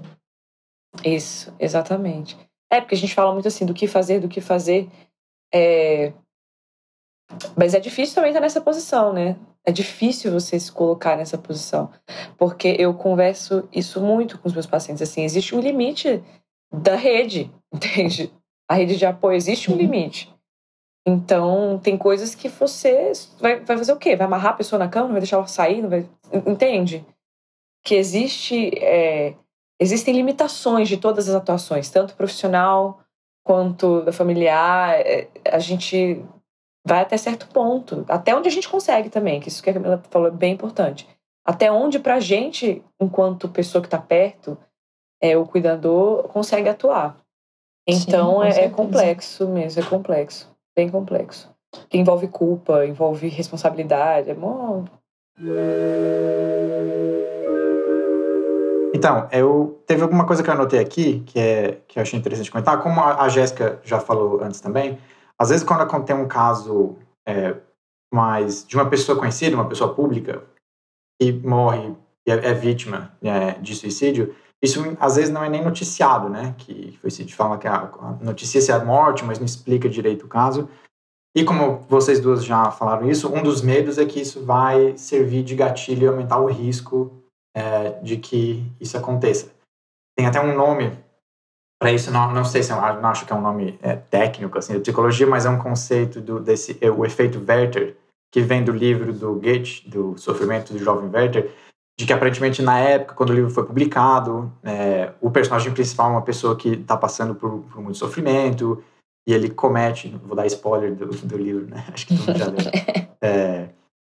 [1.06, 2.36] Isso, exatamente.
[2.72, 4.90] É, porque a gente fala muito assim do que fazer, do que fazer.
[5.54, 6.12] É...
[7.56, 9.38] Mas é difícil também estar nessa posição, né?
[9.66, 11.92] É difícil você se colocar nessa posição.
[12.38, 15.02] Porque eu converso isso muito com os meus pacientes.
[15.02, 16.24] Assim, existe um limite
[16.74, 18.34] da rede, entende?
[18.70, 19.80] A rede de apoio existe um uhum.
[19.80, 20.34] limite.
[21.06, 24.16] Então, tem coisas que você vai, vai fazer o quê?
[24.16, 25.06] Vai amarrar a pessoa na cama?
[25.06, 25.86] Não vai deixar ela sair?
[25.88, 26.10] Vai...
[26.46, 27.06] Entende?
[27.88, 28.72] Que existe.
[28.78, 29.34] É
[29.80, 33.00] existem limitações de todas as atuações, tanto profissional
[33.44, 35.00] quanto da familiar.
[35.00, 36.24] É, a gente
[36.86, 40.02] vai até certo ponto, até onde a gente consegue também, que isso que a Camila
[40.10, 41.08] falou é bem importante.
[41.46, 44.58] Até onde, para a gente, enquanto pessoa que está perto,
[45.22, 47.18] é, o cuidador consegue atuar.
[47.88, 51.50] Então Sim, é, é complexo mesmo, é complexo, bem complexo.
[51.90, 54.86] Que envolve culpa, envolve responsabilidade, é bom.
[58.98, 62.50] Então, eu teve alguma coisa que eu anotei aqui que, é, que eu achei interessante
[62.50, 62.82] comentar.
[62.82, 64.98] Como a, Jéssica já falou antes também,
[65.38, 66.96] às vezes quando tem um caso
[67.28, 67.56] é,
[68.12, 70.44] mais de uma pessoa conhecida, uma pessoa pública,
[71.22, 71.94] que morre
[72.28, 76.56] e é, é vítima é, de suicídio, isso às vezes não é nem noticiado, né?
[76.58, 80.28] Que foi se fala que a notícia é a morte, mas não explica direito o
[80.28, 80.68] caso.
[81.36, 85.44] E como vocês duas já falaram isso, um dos medos é que isso vai servir
[85.44, 87.17] de gatilho e aumentar o risco
[87.58, 89.52] é, de que isso aconteça.
[90.16, 90.96] Tem até um nome
[91.82, 94.58] para isso, não, não sei se eu não acho que é um nome é, técnico
[94.58, 97.96] assim, de psicologia, mas é um conceito do, desse, é, o efeito Werther,
[98.32, 101.52] que vem do livro do Goethe, do Sofrimento do Jovem Werther,
[102.00, 106.12] de que aparentemente na época, quando o livro foi publicado, é, o personagem principal é
[106.14, 108.84] uma pessoa que está passando por, por, muito sofrimento
[109.28, 111.86] e ele comete, vou dar spoiler do, do livro, né?
[111.94, 112.58] Acho que todo mundo já leu.
[113.20, 113.70] É,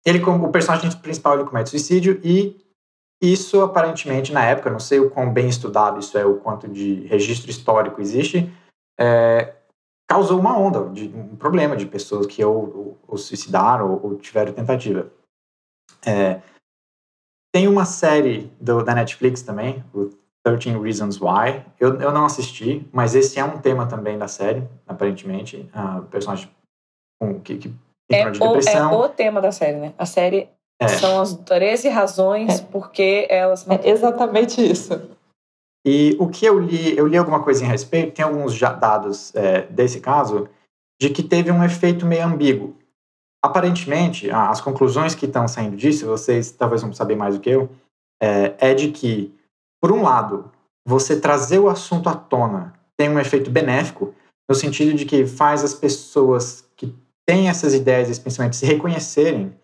[0.05, 2.55] ele, o personagem principal ele comete suicídio e
[3.21, 7.05] isso, aparentemente, na época, não sei o quão bem estudado isso é, o quanto de
[7.05, 8.51] registro histórico existe,
[8.99, 9.53] é,
[10.09, 14.15] causou uma onda, de, um problema de pessoas que ou, ou, ou suicidaram ou, ou,
[14.17, 15.11] tiveram tentativa.
[16.05, 16.41] É,
[17.53, 20.09] tem uma série do, da Netflix também, o
[20.43, 21.63] 13 Reasons Why.
[21.79, 25.69] Eu, eu não assisti, mas esse é um tema também da série, aparentemente.
[25.71, 26.49] A personagem
[27.19, 27.73] com, que, que
[28.11, 28.91] é, de depressão.
[28.91, 29.93] O, é o tema da série, né?
[29.97, 30.49] A série
[30.81, 30.87] é.
[30.87, 32.63] São as 13 razões é.
[32.63, 33.67] porque elas.
[33.69, 34.99] É exatamente isso.
[35.85, 39.61] E o que eu li, eu li alguma coisa em respeito, tem alguns dados é,
[39.67, 40.49] desse caso,
[40.99, 42.75] de que teve um efeito meio ambíguo.
[43.43, 47.69] Aparentemente, as conclusões que estão saindo disso, vocês talvez vão saber mais do que eu,
[48.21, 49.33] é, é de que,
[49.81, 50.51] por um lado,
[50.85, 54.13] você trazer o assunto à tona tem um efeito benéfico,
[54.49, 59.55] no sentido de que faz as pessoas que têm essas ideias, esses pensamentos, se reconhecerem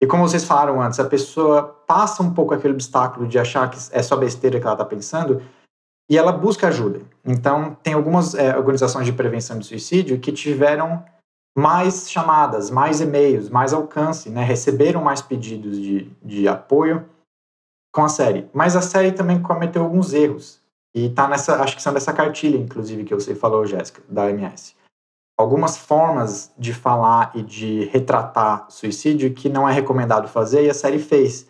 [0.00, 3.78] e como vocês falaram antes, a pessoa passa um pouco aquele obstáculo de achar que
[3.90, 5.42] é só besteira que ela está pensando
[6.08, 7.00] e ela busca ajuda.
[7.24, 11.04] Então, tem algumas é, organizações de prevenção de suicídio que tiveram
[11.56, 14.44] mais chamadas, mais e-mails, mais alcance, né?
[14.44, 17.04] receberam mais pedidos de, de apoio
[17.92, 18.48] com a série.
[18.54, 20.60] Mas a série também cometeu alguns erros.
[20.94, 24.77] E tá nessa, acho que são dessa cartilha, inclusive, que você falou, Jéssica, da OMS
[25.38, 30.74] algumas formas de falar e de retratar suicídio que não é recomendado fazer e a
[30.74, 31.46] série fez.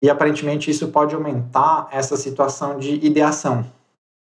[0.00, 3.66] E aparentemente isso pode aumentar essa situação de ideação.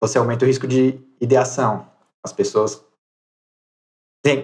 [0.02, 1.86] Você aumenta o risco de ideação.
[2.22, 2.84] As pessoas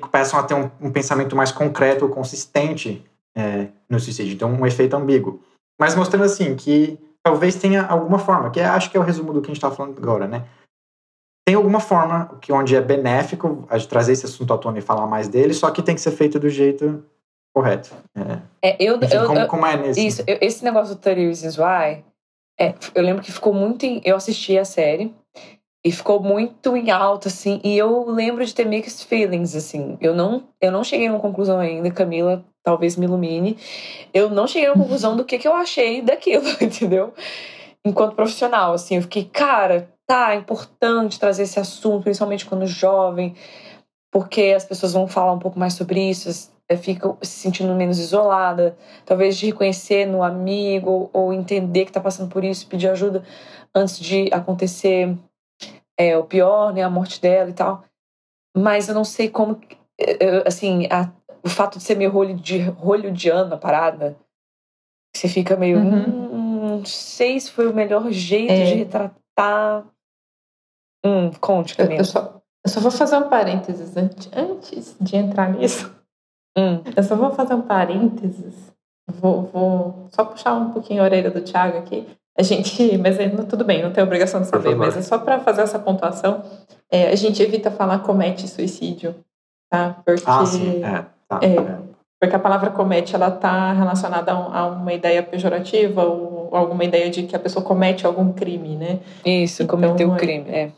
[0.01, 4.35] começam a ter um, um pensamento mais concreto consistente é, no suicídio.
[4.35, 5.43] Então, um efeito ambíguo.
[5.79, 9.33] Mas mostrando assim que talvez tenha alguma forma, que é, acho que é o resumo
[9.33, 10.47] do que a gente está falando agora, né?
[11.51, 14.81] Tem alguma forma que onde é benéfico a gente trazer esse assunto à tona e
[14.81, 17.05] falar mais dele, só que tem que ser feito do jeito
[17.53, 17.91] correto.
[18.63, 20.07] É, é eu, Enfim, eu, como, eu, como, é nesse?
[20.07, 22.05] Isso, eu, esse negócio do 30 Reasons Why,
[22.57, 25.13] é, eu lembro que ficou muito em, eu assisti a série
[25.85, 29.99] e ficou muito em alta assim, e eu lembro de ter mixed feelings assim.
[30.01, 33.59] Eu não eu não cheguei a uma conclusão ainda, Camila talvez me ilumine.
[34.15, 37.13] Eu não cheguei a uma conclusão do que que eu achei daquilo, entendeu?
[37.85, 43.37] enquanto profissional, assim, eu fiquei, cara, tá, é importante trazer esse assunto, principalmente quando jovem,
[44.11, 48.01] porque as pessoas vão falar um pouco mais sobre isso, é, fica se sentindo menos
[48.01, 53.23] isolada, talvez de reconhecer no amigo ou entender que está passando por isso, pedir ajuda
[53.73, 55.17] antes de acontecer
[55.97, 57.85] é, o pior, né, a morte dela e tal.
[58.57, 59.61] Mas eu não sei como,
[60.45, 61.09] assim, a,
[61.41, 64.17] o fato de ser meio rolho de rolho de ano a parada,
[65.15, 66.33] você fica meio, uhum.
[66.33, 68.65] hum, não sei se foi o melhor jeito é.
[68.65, 69.87] de retratar.
[71.05, 71.95] Hum, conte, Camila.
[71.95, 75.91] Eu, eu, só, eu só vou fazer um parênteses antes, antes de entrar nisso.
[76.57, 76.83] Hum.
[76.97, 78.71] Eu só vou fazer um parênteses.
[79.11, 82.07] Vou, vou só puxar um pouquinho a orelha do Thiago aqui.
[82.39, 85.41] A gente, mas é, tudo bem, não tem obrigação de saber, mas é só para
[85.41, 86.43] fazer essa pontuação.
[86.91, 89.15] É, a gente evita falar comete suicídio,
[89.71, 89.97] tá?
[90.05, 90.83] Porque, ah, sim.
[90.83, 91.79] É, tá, é, é.
[92.21, 97.25] porque a palavra comete ela está relacionada a, uma ideia pejorativa ou alguma ideia de
[97.25, 99.01] que a pessoa comete algum crime, né?
[99.25, 100.73] Isso, então, cometeu o crime, é.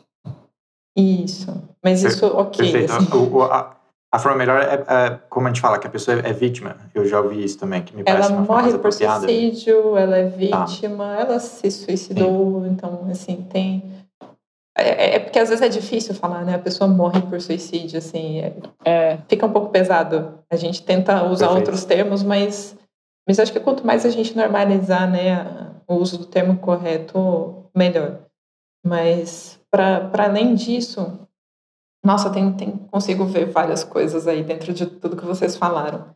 [0.95, 1.51] Isso,
[1.83, 2.71] mas isso, ok.
[2.71, 2.93] Perfeito.
[2.93, 3.17] Assim.
[3.17, 3.75] O, o, a
[4.13, 6.77] a forma melhor é, é, como a gente fala, que a pessoa é vítima.
[6.93, 9.27] Eu já ouvi isso também, que me parece ela uma morre por apropriada.
[9.27, 10.65] suicídio, ela é tá.
[10.65, 11.21] vítima, tá.
[11.21, 12.69] ela se suicidou, Sim.
[12.69, 13.83] então, assim, tem...
[14.77, 16.53] É, é, é, porque às vezes é difícil falar, né?
[16.53, 18.53] A pessoa morre por suicídio, assim, é,
[18.85, 20.37] é fica um pouco pesado.
[20.47, 21.69] A gente tenta usar Perfeito.
[21.69, 22.77] outros termos, mas,
[23.27, 28.19] mas acho que quanto mais a gente normalizar, né, o uso do termo correto, melhor.
[28.85, 31.27] Mas, para além disso,
[32.05, 36.13] nossa, tem, tem, consigo ver várias coisas aí dentro de tudo que vocês falaram.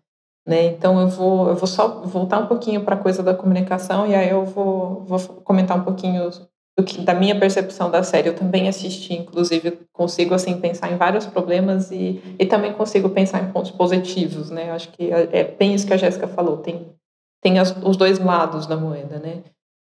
[0.48, 0.66] Né?
[0.66, 4.14] Então eu vou, eu vou só voltar um pouquinho para a coisa da comunicação e
[4.14, 6.30] aí eu vou, vou comentar um pouquinho
[6.78, 8.30] do que, da minha percepção da série.
[8.30, 13.42] Eu também assisti, inclusive consigo assim pensar em vários problemas e, e também consigo pensar
[13.42, 14.52] em pontos positivos.
[14.52, 14.70] Né?
[14.70, 16.58] Acho que é, é bem isso que a Jéssica falou.
[16.58, 16.94] Tem,
[17.42, 19.44] tem as, os dois lados da moeda, né?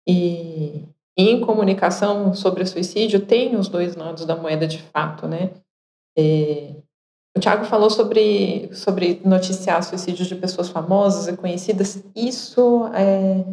[0.08, 0.84] E,
[1.22, 5.52] e em comunicação sobre suicídio tem os dois lados da moeda de fato, né?
[6.18, 6.74] É,
[7.38, 12.04] o Tiago falou sobre, sobre noticiar suicídios de pessoas famosas e conhecidas.
[12.16, 13.46] Isso é,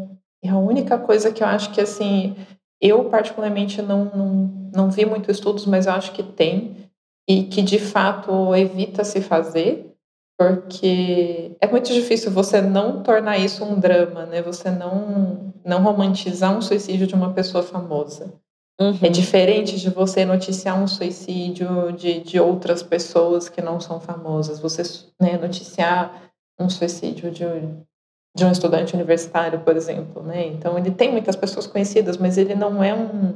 [0.43, 2.35] é, a única coisa que eu acho que, assim,
[2.81, 6.75] eu particularmente não, não, não vi muitos estudos, mas eu acho que tem.
[7.29, 9.95] E que, de fato, evita se fazer,
[10.39, 14.41] porque é muito difícil você não tornar isso um drama, né?
[14.41, 18.33] Você não, não romantizar um suicídio de uma pessoa famosa.
[18.81, 18.97] Uhum.
[19.03, 24.61] É diferente de você noticiar um suicídio de, de outras pessoas que não são famosas.
[24.61, 24.83] Você
[25.21, 27.45] né, noticiar um suicídio de,
[28.37, 30.23] de um estudante universitário, por exemplo.
[30.23, 30.47] Né?
[30.47, 33.35] Então, ele tem muitas pessoas conhecidas, mas ele não é um.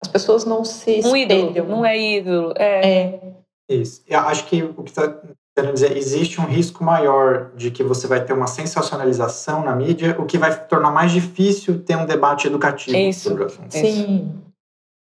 [0.00, 2.54] As pessoas não se um ídolo, não é ídolo.
[2.56, 2.88] É.
[2.88, 3.20] é.
[3.68, 4.04] Isso.
[4.06, 5.20] Eu acho que o que está
[5.58, 10.14] querendo dizer, existe um risco maior de que você vai ter uma sensacionalização na mídia,
[10.16, 13.28] o que vai tornar mais difícil ter um debate educativo Isso.
[13.28, 13.72] sobre o assunto.
[13.72, 14.30] Sim.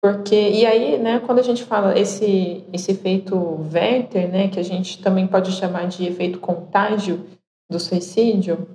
[0.03, 3.37] Porque, e aí, né, quando a gente fala esse, esse efeito
[3.73, 7.25] Werther, né, que a gente também pode chamar de efeito contágio
[7.71, 8.67] do suicídio,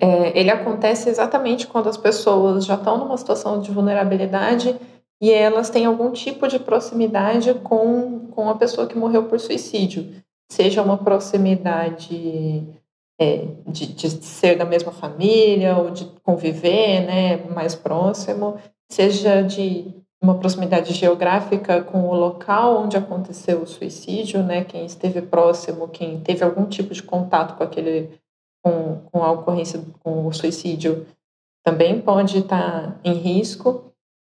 [0.00, 4.74] é, ele acontece exatamente quando as pessoas já estão numa situação de vulnerabilidade
[5.20, 10.22] e elas têm algum tipo de proximidade com, com a pessoa que morreu por suicídio.
[10.50, 12.66] Seja uma proximidade
[13.20, 18.58] é, de, de ser da mesma família ou de conviver né, mais próximo,
[18.90, 24.64] seja de uma proximidade geográfica com o local onde aconteceu o suicídio, né?
[24.64, 28.20] Quem esteve próximo, quem teve algum tipo de contato com aquele
[28.62, 31.06] com, com a ocorrência com o suicídio
[31.64, 33.92] também pode estar em risco,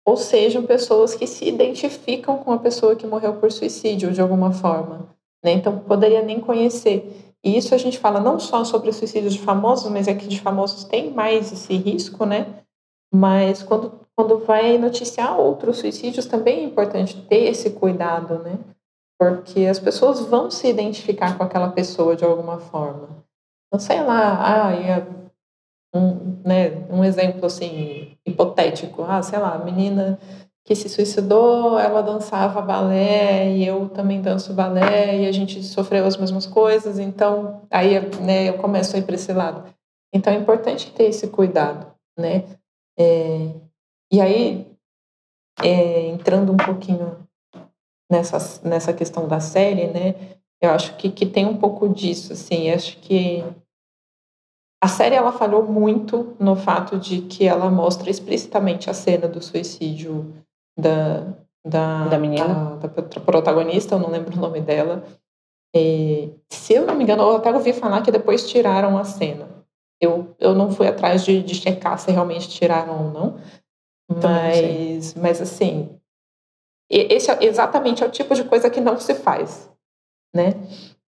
[0.06, 4.52] ou sejam pessoas que se identificam com a pessoa que morreu por suicídio de alguma
[4.52, 5.08] forma,
[5.44, 5.52] né?
[5.52, 7.34] Então poderia nem conhecer.
[7.42, 10.40] E isso a gente fala não só sobre suicídios de famosos, mas é que de
[10.40, 12.62] famosos tem mais esse risco, né?
[13.12, 18.58] Mas quando quando vai noticiar outros suicídios, também é importante ter esse cuidado, né?
[19.18, 23.08] Porque as pessoas vão se identificar com aquela pessoa de alguma forma.
[23.72, 24.72] Não sei lá, ah,
[25.94, 30.18] um, né, um exemplo assim hipotético, ah, sei lá, a menina
[30.70, 36.06] que se suicidou, ela dançava balé e eu também danço balé e a gente sofreu
[36.06, 39.68] as mesmas coisas, então aí né, eu começo a ir para esse lado.
[40.14, 42.44] Então é importante ter esse cuidado, né?
[42.96, 43.52] É,
[44.12, 44.64] e aí,
[45.60, 47.18] é, entrando um pouquinho
[48.08, 50.14] nessa, nessa questão da série, né?
[50.62, 52.70] Eu acho que, que tem um pouco disso, assim.
[52.70, 53.42] Acho que
[54.80, 59.42] a série ela falhou muito no fato de que ela mostra explicitamente a cena do
[59.42, 60.32] suicídio
[60.80, 65.04] da da, da menina, da, da protagonista, eu não lembro o nome dela.
[65.74, 69.48] E, se eu não me engano, eu até ouvi falar que depois tiraram a cena.
[70.00, 73.40] Eu, eu não fui atrás de, de checar se realmente tiraram ou não,
[74.08, 75.90] Mas, mas assim,
[76.90, 79.70] esse é exatamente é o tipo de coisa que não se faz,
[80.34, 80.54] né?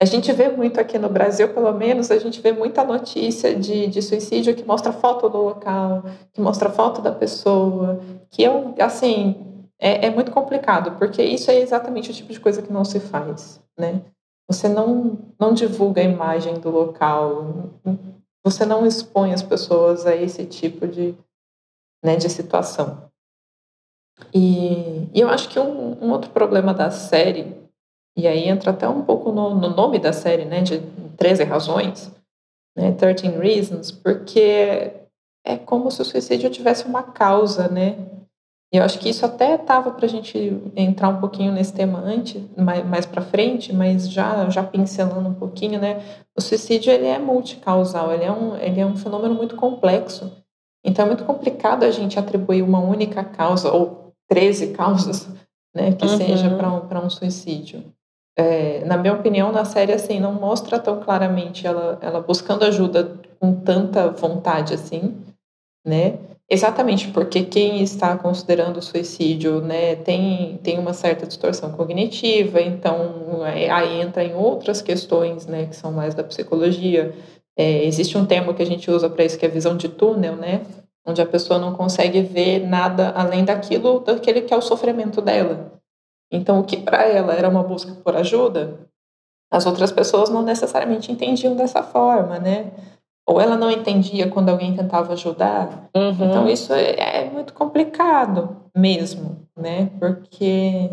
[0.01, 3.87] A gente vê muito aqui no Brasil, pelo menos, a gente vê muita notícia de,
[3.87, 8.01] de suicídio que mostra foto do local, que mostra foto da pessoa,
[8.31, 9.52] que eu, assim,
[9.83, 13.01] é, é muito complicado, porque isso é exatamente o tipo de coisa que não se
[13.01, 14.01] faz, né?
[14.49, 17.71] Você não, não divulga a imagem do local,
[18.45, 21.17] você não expõe as pessoas a esse tipo de,
[22.05, 23.11] né, de situação.
[24.33, 27.57] E, e eu acho que um, um, outro problema da série,
[28.17, 30.81] e aí entra até um pouco no, no nome da série, né, de
[31.17, 32.13] 13 razões,
[32.77, 34.93] né, 13 Reasons, porque
[35.45, 38.22] é como se o suicídio tivesse uma causa, né?
[38.73, 40.39] E eu acho que isso até estava para a gente
[40.75, 45.35] entrar um pouquinho nesse tema antes, mais, mais para frente, mas já, já pincelando um
[45.35, 46.03] pouquinho, né?
[46.35, 50.33] O suicídio ele é multicausal, ele é um, ele é um fenômeno muito complexo.
[50.83, 55.29] Então é muito complicado a gente atribuir uma única causa, ou 13 causas,
[55.77, 56.17] né, que uhum.
[56.17, 57.85] seja para um, um suicídio.
[58.35, 63.21] É, na minha opinião, na série, assim, não mostra tão claramente ela, ela buscando ajuda
[63.39, 65.15] com tanta vontade, assim,
[65.87, 66.19] né?
[66.51, 73.47] Exatamente porque quem está considerando o suicídio, né, tem, tem uma certa distorção cognitiva, então
[73.47, 77.15] é, aí entra em outras questões, né, que são mais da psicologia.
[77.57, 80.37] É, existe um termo que a gente usa para isso que é visão de túnel,
[80.37, 80.63] né?
[81.05, 85.73] onde a pessoa não consegue ver nada além daquilo, daquele que é o sofrimento dela.
[86.31, 88.89] Então, o que para ela era uma busca por ajuda,
[89.51, 92.73] as outras pessoas não necessariamente entendiam dessa forma, né?
[93.27, 95.89] Ou ela não entendia quando alguém tentava ajudar.
[95.95, 96.11] Uhum.
[96.11, 99.91] Então, isso é, é, muito complicado mesmo, né?
[99.99, 100.91] Porque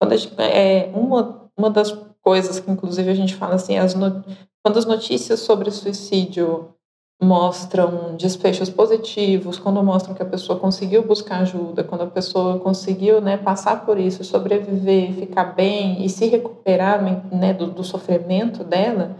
[0.00, 4.24] quando gente, é uma, uma das coisas que, inclusive, a gente fala assim, as no,
[4.64, 6.74] quando as notícias sobre suicídio
[7.22, 13.20] mostram desfechos positivos, quando mostram que a pessoa conseguiu buscar ajuda, quando a pessoa conseguiu
[13.20, 17.00] né, passar por isso, sobreviver, ficar bem e se recuperar
[17.32, 19.16] né, do, do sofrimento dela,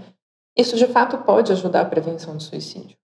[0.57, 2.97] isso de fato pode ajudar a prevenção do suicídio.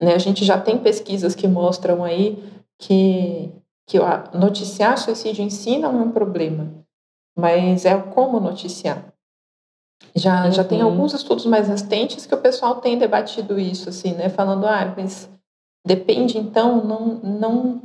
[0.00, 2.42] Né, a gente já tem pesquisas que mostram aí
[2.78, 3.52] que,
[3.86, 3.98] que
[4.32, 6.72] noticiar suicídio em si não é um problema,
[7.36, 9.12] mas é como noticiar.
[10.14, 10.52] Já, uhum.
[10.52, 10.90] já tem uhum.
[10.90, 14.28] alguns estudos mais recentes que o pessoal tem debatido isso, assim, né?
[14.28, 15.28] Falando, ah, mas
[15.84, 17.82] depende, então, não, não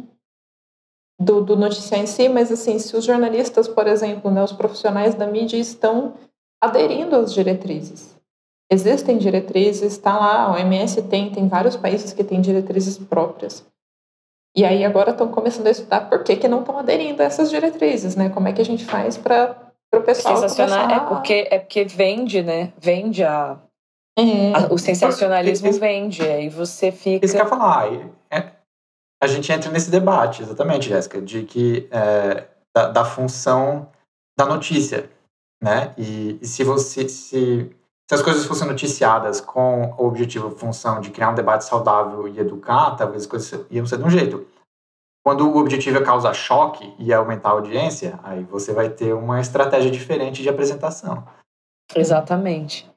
[1.19, 5.15] do, do noticiar em si, mas, assim, se os jornalistas, por exemplo, né, os profissionais
[5.15, 6.13] da mídia estão
[6.61, 8.12] aderindo às diretrizes.
[8.73, 13.63] Existem diretrizes, está lá, a OMS tem, tem vários países que têm diretrizes próprias.
[14.55, 17.49] E aí agora estão começando a estudar por que, que não estão aderindo a essas
[17.49, 18.29] diretrizes, né?
[18.29, 19.55] Como é que a gente faz para
[19.93, 20.89] pro pessoal Sensacional.
[20.89, 22.73] É porque, é porque vende, né?
[22.79, 23.59] Vende a.
[24.17, 24.53] É.
[24.55, 27.25] a o sensacionalismo isso, vende, aí você fica.
[27.25, 27.91] Isso que eu ia falar.
[28.31, 28.51] É,
[29.21, 33.89] a gente entra nesse debate, exatamente, Jéssica, de que é, da, da, função
[34.37, 35.09] da notícia,
[35.61, 35.93] né?
[35.97, 37.75] E, e se você se,
[38.13, 42.39] se as coisas fossem noticiadas com o objetivo, função de criar um debate saudável e
[42.39, 44.45] educar, talvez as coisas iam ser de um jeito.
[45.25, 49.41] Quando o objetivo é causar choque e aumentar a audiência, aí você vai ter uma
[49.41, 51.25] estratégia diferente de apresentação.
[51.95, 52.87] Exatamente.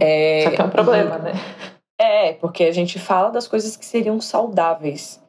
[0.00, 1.32] É, Só que é um problema, né?
[2.00, 5.22] É, porque a gente fala das coisas que seriam saudáveis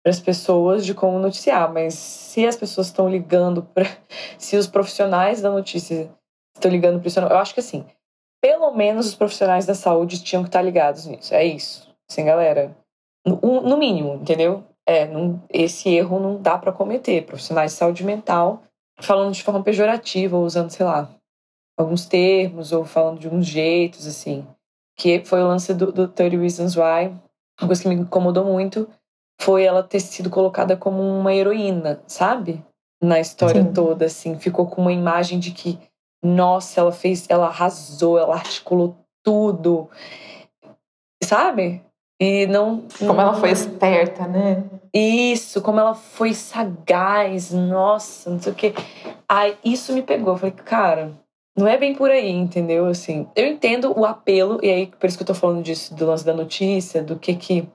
[0.00, 3.84] para as pessoas de como noticiar, mas se as pessoas estão ligando para.
[4.38, 6.08] Se os profissionais da notícia
[6.54, 7.84] estão ligando para isso, eu acho que assim,
[8.40, 11.34] pelo menos os profissionais da saúde tinham que estar ligados nisso.
[11.34, 11.88] É isso.
[12.08, 12.76] Assim, galera.
[13.24, 14.64] No, no mínimo, entendeu?
[14.90, 17.24] é, não, esse erro não dá para cometer.
[17.24, 18.62] Profissionais de saúde mental
[19.00, 21.08] falando de forma pejorativa, ou usando, sei lá,
[21.78, 24.46] alguns termos, ou falando de uns jeitos, assim.
[24.98, 27.14] Que foi o lance do, do 30 Reasons Why.
[27.60, 28.88] Uma coisa que me incomodou muito
[29.40, 32.62] foi ela ter sido colocada como uma heroína, sabe?
[33.02, 33.72] Na história Sim.
[33.72, 34.38] toda, assim.
[34.38, 35.78] Ficou com uma imagem de que,
[36.22, 39.88] nossa, ela fez, ela arrasou, ela articulou tudo.
[41.22, 41.82] Sabe?
[42.20, 42.86] E não.
[42.98, 44.64] Como ela foi esperta, né?
[44.92, 48.74] Isso, como ela foi sagaz, nossa, não sei o quê.
[49.28, 50.34] Aí isso me pegou.
[50.34, 51.12] Eu falei, cara,
[51.56, 52.86] não é bem por aí, entendeu?
[52.86, 56.06] Assim, eu entendo o apelo, e aí por isso que eu tô falando disso, do
[56.06, 57.68] lance da notícia, do que que,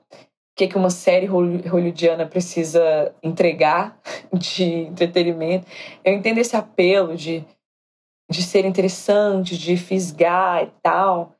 [0.56, 3.98] que, que uma série hollywoodiana precisa entregar
[4.32, 5.66] de entretenimento.
[6.04, 7.44] Eu entendo esse apelo de,
[8.30, 11.32] de ser interessante, de fisgar e tal.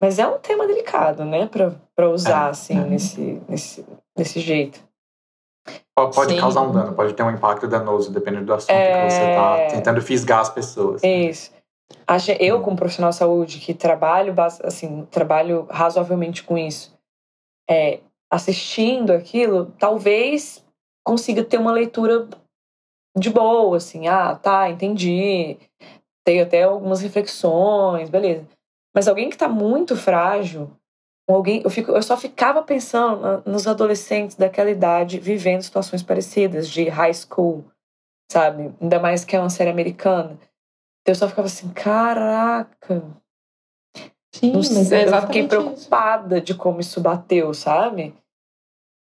[0.00, 2.84] Mas é um tema delicado, né, para usar, é, assim, é.
[2.84, 4.82] Nesse, nesse, nesse jeito.
[5.94, 6.40] Pode Sim.
[6.40, 9.04] causar um dano, pode ter um impacto danoso, dependendo do assunto é...
[9.04, 9.66] que você está é.
[9.68, 11.00] tentando fisgar as pessoas.
[11.02, 11.08] Né?
[11.08, 11.52] Isso.
[12.40, 16.94] Eu, como profissional de saúde, que trabalho, assim, trabalho razoavelmente com isso,
[17.70, 20.64] é, assistindo aquilo, talvez
[21.06, 22.28] consiga ter uma leitura
[23.16, 25.56] de boa, assim, ah, tá, entendi.
[26.24, 28.46] Tenho até algumas reflexões, beleza.
[28.94, 30.70] Mas alguém que tá muito frágil,
[31.28, 36.88] alguém, eu, fico, eu só ficava pensando nos adolescentes daquela idade vivendo situações parecidas, de
[36.88, 37.64] high school,
[38.30, 38.74] sabe?
[38.80, 40.38] Ainda mais que é uma série americana.
[41.02, 43.02] Então eu só ficava assim, caraca.
[44.34, 46.46] Sim, Não mas é eu fiquei preocupada isso.
[46.46, 48.14] de como isso bateu, sabe?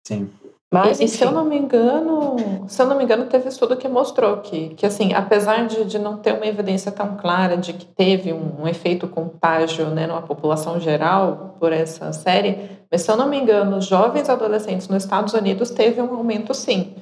[0.07, 0.31] Sim.
[0.73, 2.37] Mas, e, se eu não me engano,
[2.69, 5.99] se eu não me engano, teve estudo que mostrou que, que assim, apesar de, de
[5.99, 10.21] não ter uma evidência tão clara de que teve um, um efeito contágio né, na
[10.21, 15.35] população geral por essa série, mas se eu não me engano, jovens adolescentes nos Estados
[15.35, 16.97] Unidos teve um aumento sim.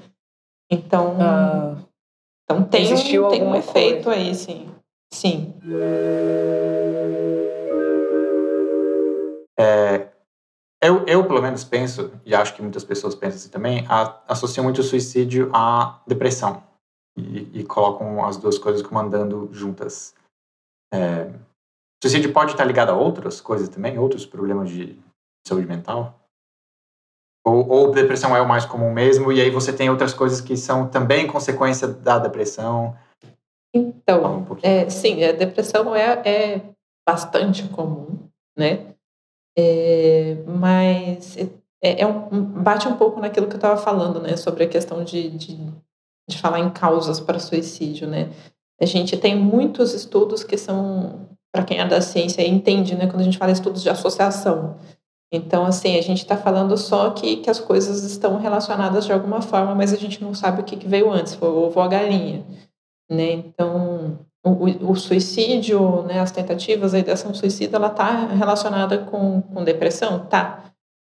[0.70, 1.74] Então, ah,
[2.44, 4.20] então tem, um, tem um efeito coisa.
[4.20, 4.68] aí, sim.
[5.12, 5.54] Sim.
[9.58, 10.08] É,
[10.87, 14.64] eu, eu, pelo menos, penso, e acho que muitas pessoas pensam assim também, a, associam
[14.64, 16.62] muito o suicídio à depressão.
[17.16, 20.14] E, e colocam as duas coisas como andando juntas.
[20.93, 21.30] É,
[22.03, 24.99] suicídio pode estar ligado a outras coisas também, outros problemas de
[25.47, 26.18] saúde mental?
[27.47, 30.57] Ou, ou depressão é o mais comum mesmo, e aí você tem outras coisas que
[30.57, 32.97] são também consequência da depressão?
[33.72, 36.62] Então, um é, sim, a depressão é, é
[37.07, 38.93] bastante comum, né?
[39.57, 41.36] É, mas
[41.82, 45.05] é, é um, bate um pouco naquilo que eu estava falando, né, sobre a questão
[45.05, 45.57] de, de,
[46.28, 48.30] de falar em causas para suicídio, né.
[48.80, 53.20] A gente tem muitos estudos que são, para quem é da ciência entende, né, quando
[53.20, 54.76] a gente fala estudos de associação.
[55.32, 59.42] Então, assim, a gente está falando só que, que as coisas estão relacionadas de alguma
[59.42, 61.84] forma, mas a gente não sabe o que, que veio antes, foi o ovo ou
[61.84, 62.44] a galinha,
[63.11, 63.32] né.
[63.32, 69.64] Então, o, o, suicídio, né, as tentativas, a ideação suicida, ela está relacionada com, com
[69.64, 70.26] depressão?
[70.26, 70.64] Tá.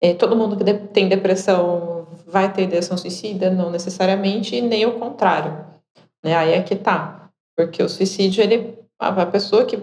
[0.01, 3.49] É, todo mundo que de, tem depressão vai ter ideação suicida?
[3.49, 5.65] Não necessariamente, nem o contrário.
[6.23, 6.36] Né?
[6.36, 7.30] Aí é que tá.
[7.57, 9.82] Porque o suicídio, ele, a, a pessoa que,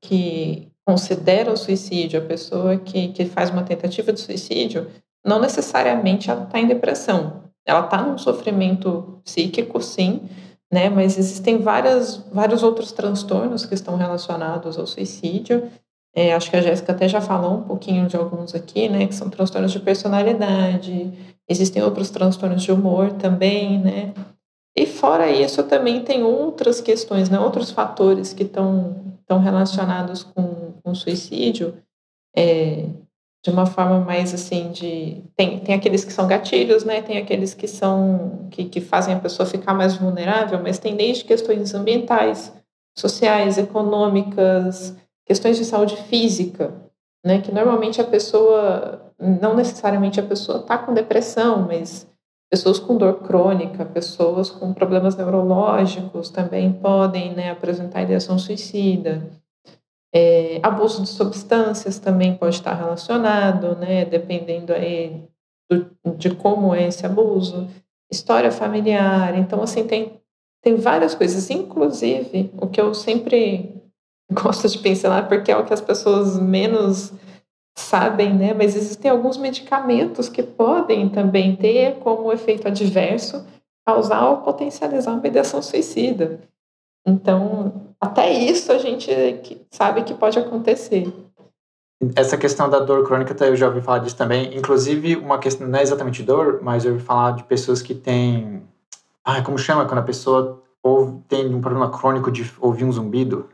[0.00, 4.86] que considera o suicídio, a pessoa que, que faz uma tentativa de suicídio,
[5.22, 7.42] não necessariamente ela está em depressão.
[7.66, 10.22] Ela está num sofrimento psíquico, sim,
[10.72, 10.88] né?
[10.88, 15.70] Mas existem várias, vários outros transtornos que estão relacionados ao suicídio.
[16.14, 19.06] É, acho que a Jéssica até já falou um pouquinho de alguns aqui, né?
[19.06, 21.12] Que são transtornos de personalidade.
[21.48, 24.12] Existem outros transtornos de humor também, né?
[24.76, 27.38] E fora isso, também tem outras questões, né?
[27.40, 31.74] Outros fatores que estão, relacionados com, com suicídio.
[32.36, 32.86] É,
[33.44, 37.54] de uma forma mais assim de tem, tem aqueles que são gatilhos né tem aqueles
[37.54, 42.52] que são que, que fazem a pessoa ficar mais vulnerável mas tem desde questões ambientais
[42.96, 46.74] sociais econômicas questões de saúde física
[47.24, 52.08] né que normalmente a pessoa não necessariamente a pessoa está com depressão mas
[52.50, 59.30] pessoas com dor crônica pessoas com problemas neurológicos também podem né, apresentar ideação suicida
[60.14, 65.24] é, abuso de substâncias também pode estar relacionado, né, dependendo aí
[65.70, 67.68] do, de como é esse abuso,
[68.10, 69.36] história familiar.
[69.36, 70.20] Então, assim, tem,
[70.62, 73.74] tem várias coisas, inclusive o que eu sempre
[74.32, 77.12] gosto de pensar, porque é o que as pessoas menos
[77.76, 78.52] sabem, né?
[78.54, 83.46] Mas existem alguns medicamentos que podem também ter como efeito adverso
[83.86, 86.40] causar ou potencializar uma ideação suicida.
[87.08, 89.10] Então, até isso a gente
[89.70, 91.12] sabe que pode acontecer.
[92.14, 94.56] Essa questão da dor crônica, eu já ouvi falar disso também.
[94.56, 98.62] Inclusive, uma questão, não é exatamente dor, mas eu ouvi falar de pessoas que têm.
[99.24, 103.48] Ah, como chama quando a pessoa ouve, tem um problema crônico de ouvir um zumbido?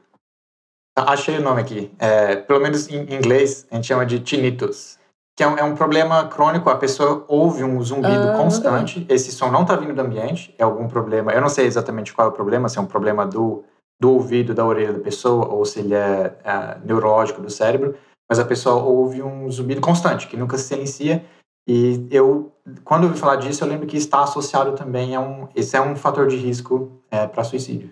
[0.96, 1.90] Ah, achei o nome aqui.
[1.98, 4.98] É, pelo menos em inglês, a gente chama de tinnitus
[5.36, 9.32] que é um, é um, problema crônico, a pessoa ouve um zumbido ah, constante, esse
[9.32, 12.30] som não está vindo do ambiente, é algum problema, eu não sei exatamente qual é
[12.30, 13.64] o problema, se é um problema do,
[14.00, 17.96] do ouvido, da orelha da pessoa, ou se ele é, é neurológico do cérebro,
[18.28, 21.24] mas a pessoa ouve um zumbido constante, que nunca se silencia,
[21.66, 22.52] e eu,
[22.84, 25.80] quando eu ouvi falar disso, eu lembro que está associado também a um, esse é
[25.80, 27.90] um fator de risco é, para suicídio.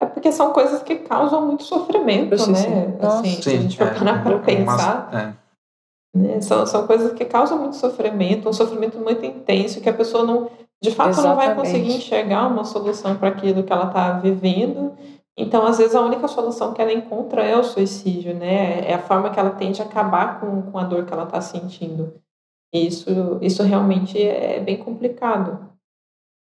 [0.00, 2.54] É porque são coisas que causam muito sofrimento, né?
[2.54, 2.96] Sim.
[3.02, 5.10] Assim, sim, se a gente for é, parar para pensar...
[5.12, 5.49] É.
[6.14, 6.40] Né?
[6.40, 10.50] São, são coisas que causam muito sofrimento, um sofrimento muito intenso, que a pessoa não,
[10.82, 11.28] de fato, Exatamente.
[11.28, 14.96] não vai conseguir enxergar uma solução para aquilo que ela está vivendo.
[15.36, 18.88] Então, às vezes, a única solução que ela encontra é o suicídio, né?
[18.88, 21.40] É a forma que ela tende a acabar com, com a dor que ela está
[21.40, 22.14] sentindo.
[22.72, 25.70] E isso, isso realmente é bem complicado.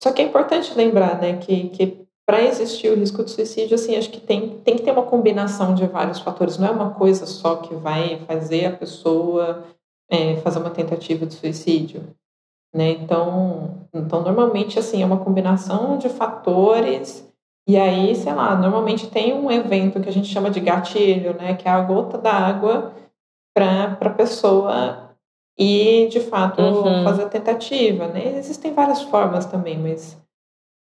[0.02, 3.96] Só que é importante lembrar, né, que, que para existir o risco de suicídio, assim,
[3.96, 6.58] acho que tem, tem que ter uma combinação de vários fatores.
[6.58, 9.64] Não é uma coisa só que vai fazer a pessoa
[10.10, 12.04] é, fazer uma tentativa de suicídio.
[12.74, 12.92] Né?
[12.92, 17.26] Então, então, normalmente, assim, é uma combinação de fatores
[17.68, 21.56] e aí, sei lá, normalmente tem um evento que a gente chama de gatilho, né?
[21.56, 22.94] Que é a gota d'água
[23.56, 25.10] para a pessoa
[25.58, 27.04] ir, de fato, uhum.
[27.04, 28.38] fazer a tentativa, né?
[28.38, 30.16] Existem várias formas também, mas,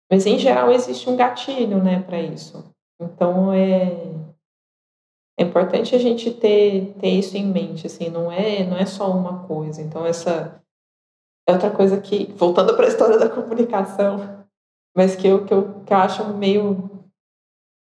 [0.09, 2.63] mas em geral existe um gatilho, né, para isso.
[2.99, 4.11] Então, é,
[5.39, 9.11] é importante a gente ter, ter isso em mente, assim, não é, não é só
[9.11, 9.81] uma coisa.
[9.81, 10.61] Então, essa
[11.47, 14.45] é outra coisa que, voltando para a história da comunicação,
[14.95, 16.98] mas que eu, que eu, que eu acho meio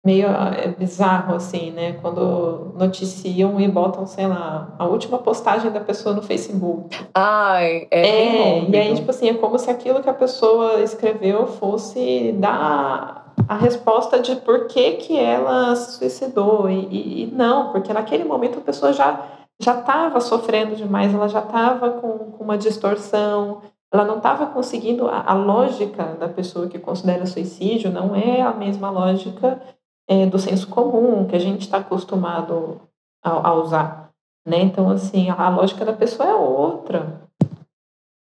[0.04, 1.92] meio é bizarro assim, né?
[1.94, 6.96] Quando noticiam e botam, sei lá, a última postagem da pessoa no Facebook.
[7.14, 8.00] Ai, é.
[8.00, 13.34] é e aí, tipo assim, é como se aquilo que a pessoa escreveu fosse dar
[13.46, 16.70] a resposta de por que, que ela se suicidou.
[16.70, 21.28] E, e, e não, porque naquele momento a pessoa já já estava sofrendo demais, ela
[21.28, 23.60] já estava com, com uma distorção,
[23.92, 28.52] ela não estava conseguindo a, a, lógica da pessoa que considera suicídio não é a
[28.52, 29.60] mesma lógica
[30.08, 32.80] é, do senso comum que a gente está acostumado
[33.22, 34.10] a, a, usar,
[34.46, 34.60] né?
[34.60, 37.28] Então assim a, lógica da pessoa é outra.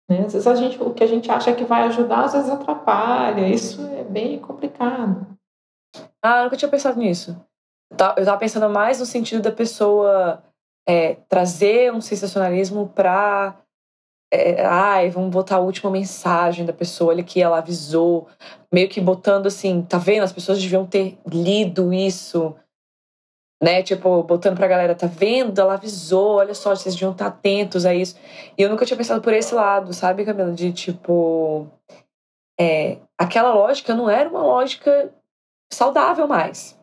[0.09, 0.25] Né?
[0.25, 3.47] Às vezes a gente, o que a gente acha que vai ajudar, às vezes atrapalha.
[3.47, 5.27] Isso é bem complicado.
[6.23, 7.39] Ah, eu nunca tinha pensado nisso.
[7.91, 10.43] Eu estava pensando mais no sentido da pessoa
[10.87, 13.55] é, trazer um sensacionalismo para
[14.31, 18.27] é, ai, vamos botar a última mensagem da pessoa, olha que ela avisou,
[18.71, 20.23] meio que botando assim, tá vendo?
[20.23, 22.55] As pessoas deviam ter lido isso,
[23.61, 23.81] né?
[23.81, 25.59] Tipo, botando pra galera, tá vendo?
[25.59, 28.17] Ela avisou, olha só, vocês deviam estar atentos a isso.
[28.57, 30.51] E eu nunca tinha pensado por esse lado, sabe, Camila?
[30.51, 31.67] De tipo.
[32.59, 35.13] É, aquela lógica não era uma lógica
[35.71, 36.77] saudável mais.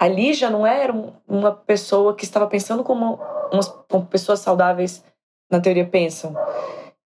[0.00, 0.92] Ali já não era
[1.26, 3.18] uma pessoa que estava pensando como,
[3.52, 5.02] umas, como pessoas saudáveis
[5.50, 6.34] na teoria pensam.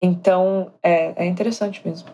[0.01, 2.09] Então, é, é interessante mesmo.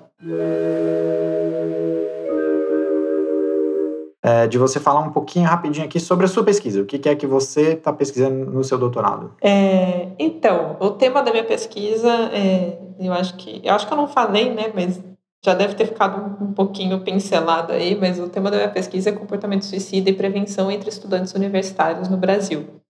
[4.26, 6.82] É, de você falar um pouquinho rapidinho aqui sobre a sua pesquisa.
[6.82, 9.36] O que é que você está pesquisando no seu doutorado?
[9.41, 13.97] É, então, o tema da minha pesquisa, é, eu acho que eu acho que eu
[13.97, 15.01] não falei, né, mas
[15.45, 19.13] já deve ter ficado um, pouquinho pincelado aí, mas o tema da minha pesquisa é
[19.13, 22.82] comportamento suicida e prevenção entre estudantes universitários no Brasil.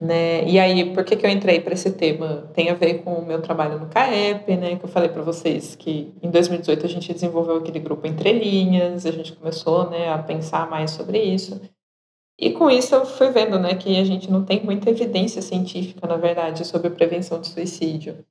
[0.00, 0.48] Né?
[0.48, 2.48] E aí, por que, que eu entrei para esse tema?
[2.54, 4.76] Tem a ver com o meu trabalho no CAEP, né?
[4.76, 9.04] Que eu falei para vocês que em 2018 a gente desenvolveu aquele grupo Entre Linhas,
[9.04, 11.60] a gente começou né, a pensar mais sobre isso.
[12.38, 16.06] E com isso eu fui vendo né, que a gente não tem muita evidência científica,
[16.06, 18.24] na verdade, sobre prevenção de suicídio.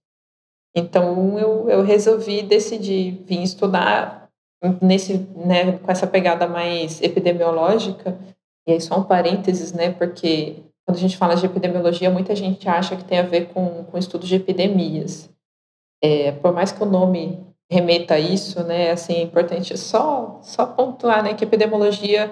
[0.74, 4.30] Então eu, eu resolvi decidir vir estudar
[4.82, 8.18] nesse, né, com essa pegada mais epidemiológica.
[8.66, 9.92] E aí só um parênteses, né?
[9.92, 13.84] Porque quando a gente fala de epidemiologia, muita gente acha que tem a ver com,
[13.84, 15.30] com estudos de epidemias.
[16.02, 20.66] É, por mais que o nome remeta a isso, né, assim, é importante só, só
[20.66, 22.32] pontuar né, que epidemiologia,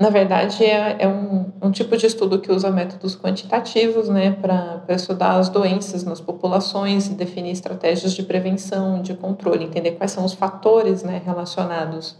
[0.00, 4.84] na verdade, é, é um, um tipo de estudo que usa métodos quantitativos né, para
[4.88, 10.24] estudar as doenças nas populações e definir estratégias de prevenção, de controle, entender quais são
[10.24, 12.18] os fatores né, relacionados,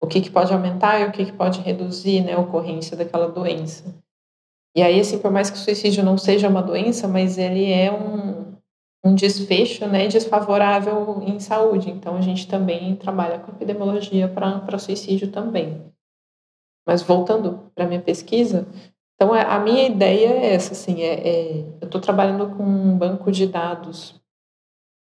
[0.00, 3.26] o que, que pode aumentar e o que, que pode reduzir né, a ocorrência daquela
[3.26, 4.03] doença.
[4.76, 7.92] E aí, assim, por mais que o suicídio não seja uma doença, mas ele é
[7.92, 8.56] um,
[9.04, 11.90] um desfecho né, desfavorável em saúde.
[11.90, 15.80] Então, a gente também trabalha com epidemiologia para suicídio também.
[16.86, 18.66] Mas voltando para minha pesquisa,
[19.14, 23.30] então a minha ideia é essa, assim, é, é eu estou trabalhando com um banco
[23.30, 24.20] de dados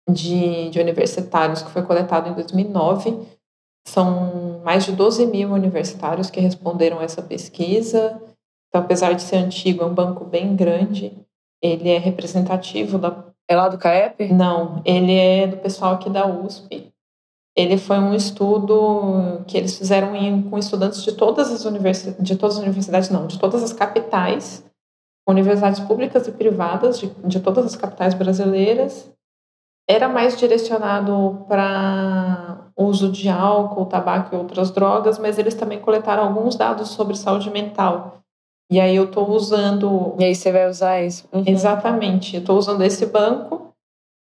[0.09, 3.19] de, de universitários que foi coletado em 2009.
[3.87, 8.21] São mais de 12 mil universitários que responderam essa pesquisa.
[8.71, 11.13] Então, apesar de ser antigo, é um banco bem grande.
[11.61, 13.25] Ele é representativo da.
[13.49, 14.31] É lá do CAEP?
[14.31, 16.89] Não, ele é do pessoal aqui da USP.
[17.53, 22.37] Ele foi um estudo que eles fizeram em, com estudantes de todas as universidades, de
[22.37, 24.63] todas as universidades, não, de todas as capitais,
[25.27, 29.11] universidades públicas e privadas de, de todas as capitais brasileiras.
[29.85, 36.23] Era mais direcionado para uso de álcool, tabaco e outras drogas, mas eles também coletaram
[36.23, 38.20] alguns dados sobre saúde mental.
[38.71, 40.15] E aí eu estou usando.
[40.17, 41.27] E aí você vai usar isso.
[41.33, 41.43] Uhum.
[41.45, 42.35] Exatamente.
[42.35, 43.73] Eu estou usando esse banco,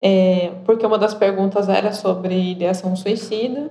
[0.02, 3.70] é, porque uma das perguntas era sobre ideação suicida.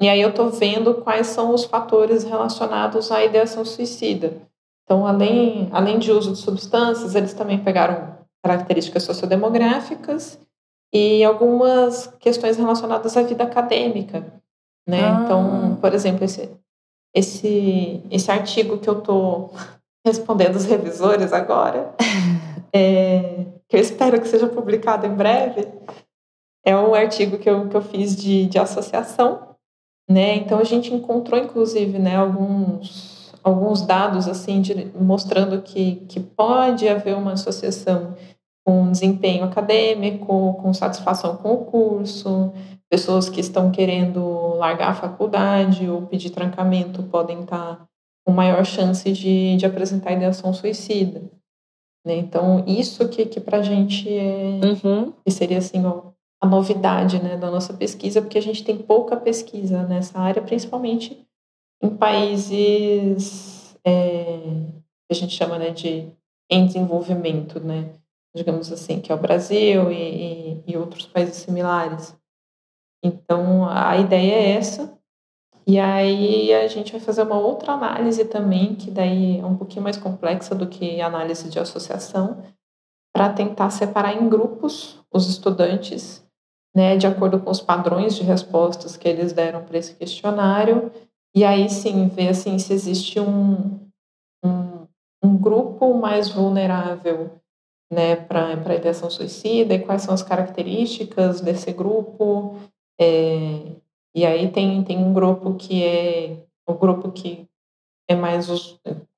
[0.00, 4.40] E aí eu estou vendo quais são os fatores relacionados à ideação suicida.
[4.84, 10.38] Então, além, além de uso de substâncias, eles também pegaram características sociodemográficas
[10.92, 14.20] e algumas questões relacionadas à vida acadêmica.
[14.86, 15.02] Né?
[15.02, 15.22] Ah.
[15.24, 16.50] Então, por exemplo, esse,
[17.14, 19.52] esse, esse artigo que eu estou
[20.04, 21.94] respondendo os revisores agora,
[22.72, 25.66] é, que eu espero que seja publicado em breve,
[26.64, 29.54] é um artigo que eu, que eu fiz de, de associação,
[30.08, 30.36] né?
[30.36, 36.88] Então a gente encontrou, inclusive, né, alguns, alguns dados assim de, mostrando que, que pode
[36.88, 38.14] haver uma associação
[38.66, 42.52] com desempenho acadêmico, com satisfação com o curso,
[42.90, 47.86] pessoas que estão querendo largar a faculdade ou pedir trancamento podem estar
[48.24, 51.20] com maior chance de, de apresentar ideação suicida.
[52.06, 52.16] Né?
[52.16, 55.12] Então, isso que, que para a gente é, uhum.
[55.24, 59.16] que seria assim, ó, a novidade né, da nossa pesquisa, porque a gente tem pouca
[59.16, 61.26] pesquisa nessa área, principalmente
[61.82, 64.38] em países é,
[65.06, 66.08] que a gente chama né, de
[66.50, 67.90] em desenvolvimento, né?
[68.34, 72.16] digamos assim, que é o Brasil e, e, e outros países similares.
[73.02, 74.98] Então, a ideia é essa.
[75.66, 79.82] E aí a gente vai fazer uma outra análise também, que daí é um pouquinho
[79.82, 82.42] mais complexa do que análise de associação,
[83.14, 86.22] para tentar separar em grupos os estudantes,
[86.74, 90.90] né, de acordo com os padrões de respostas que eles deram para esse questionário,
[91.34, 93.80] e aí sim ver assim se existe um,
[94.44, 94.86] um,
[95.22, 97.30] um grupo mais vulnerável
[97.90, 102.56] né, para a ideação suicida e quais são as características desse grupo.
[103.00, 103.76] É,
[104.14, 107.46] e aí tem, tem um grupo que é o grupo que
[108.08, 108.48] é mais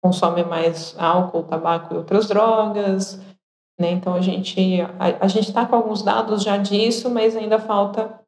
[0.03, 3.20] consome mais álcool, tabaco e outras drogas,
[3.78, 3.90] né?
[3.90, 8.20] Então a gente a, a gente está com alguns dados já disso, mas ainda falta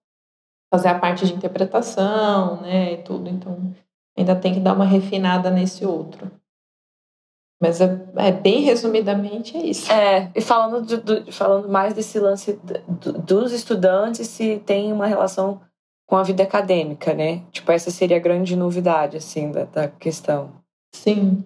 [0.73, 2.95] fazer a parte de interpretação, né?
[2.95, 3.29] E tudo.
[3.31, 3.75] Então
[4.17, 6.31] ainda tem que dar uma refinada nesse outro.
[7.61, 9.91] Mas é, é, bem resumidamente é isso.
[9.91, 15.61] É, e falando, do, falando mais desse lance do, dos estudantes, se tem uma relação
[16.09, 17.43] com a vida acadêmica, né?
[17.53, 20.53] Tipo, essa seria a grande novidade, assim, da, da questão.
[20.93, 21.45] Sim.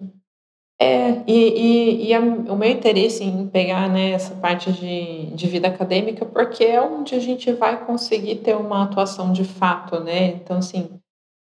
[0.81, 5.47] É, e, e, e a, o meu interesse em pegar né, essa parte de, de
[5.47, 10.27] vida acadêmica, porque é onde a gente vai conseguir ter uma atuação de fato, né?
[10.27, 10.89] Então, assim,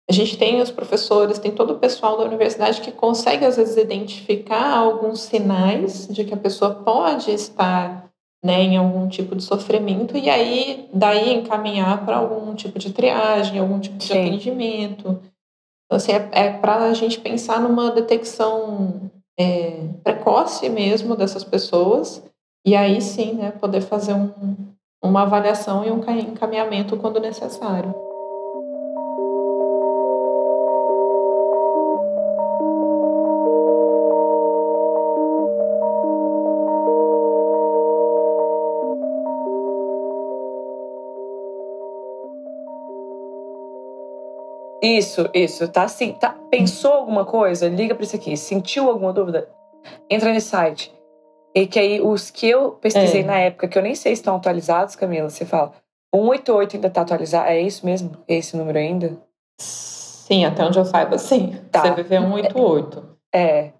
[0.08, 3.76] a gente tem os professores, tem todo o pessoal da universidade que consegue, às vezes,
[3.76, 8.09] identificar alguns sinais de que a pessoa pode estar
[8.42, 13.58] né, em algum tipo de sofrimento, e aí, daí, encaminhar para algum tipo de triagem,
[13.58, 14.20] algum tipo de Sim.
[14.20, 15.20] atendimento.
[15.84, 22.22] Então, assim, é, é para a gente pensar numa detecção é, precoce mesmo dessas pessoas,
[22.66, 24.30] e aí sim, né, poder fazer um,
[25.02, 27.94] uma avaliação e um encaminhamento quando necessário.
[44.82, 45.68] Isso, isso.
[45.68, 47.68] Tá assim, tá, pensou alguma coisa?
[47.68, 48.36] Liga para isso aqui.
[48.36, 49.48] Sentiu alguma dúvida?
[50.08, 50.92] Entra nesse site.
[51.54, 53.24] E que aí os que eu pesquisei é.
[53.24, 55.72] na época, que eu nem sei se estão atualizados, Camila, você fala.
[56.14, 57.48] 188 ainda tá atualizado.
[57.48, 58.12] É isso mesmo?
[58.26, 59.16] É esse número ainda?
[59.60, 61.60] Sim, até onde eu saiba, sim.
[61.70, 61.82] Tá.
[61.82, 63.16] CVV 188.
[63.34, 63.72] É.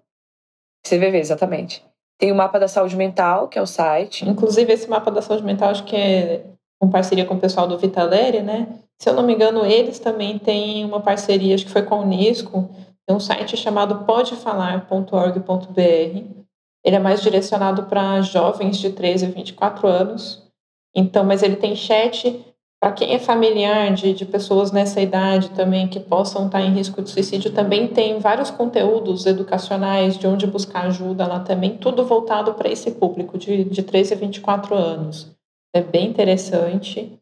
[0.85, 1.83] CVV, exatamente.
[2.17, 4.27] Tem o mapa da saúde mental, que é o site.
[4.27, 6.45] Inclusive, esse mapa da saúde mental, acho que é
[6.79, 8.67] com parceria com o pessoal do Vitaleri, né?
[9.01, 12.01] Se eu não me engano, eles também têm uma parceria, acho que foi com a
[12.01, 12.69] Unesco,
[13.03, 16.43] tem um site chamado podefalar.org.br.
[16.85, 20.47] Ele é mais direcionado para jovens de 13 a 24 anos.
[20.95, 22.45] Então, mas ele tem chat
[22.79, 27.01] para quem é familiar de, de pessoas nessa idade também que possam estar em risco
[27.01, 27.51] de suicídio.
[27.51, 32.91] Também tem vários conteúdos educacionais de onde buscar ajuda lá também, tudo voltado para esse
[32.91, 35.35] público de, de 13 a 24 anos.
[35.73, 37.19] É bem interessante.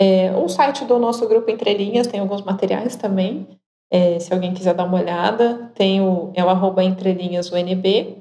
[0.00, 3.46] É, o site do nosso grupo Entre Linhas tem alguns materiais também.
[3.92, 8.16] É, se alguém quiser dar uma olhada, tem o, é o arroba Entre Linhas UNB.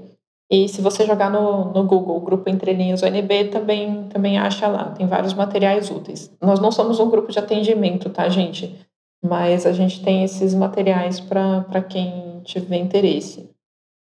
[0.52, 4.92] E se você jogar no, no Google Grupo Entre Linhas UNB, também, também acha lá.
[4.92, 6.36] Tem vários materiais úteis.
[6.42, 8.76] Nós não somos um grupo de atendimento, tá, gente?
[9.24, 13.50] Mas a gente tem esses materiais para quem tiver interesse.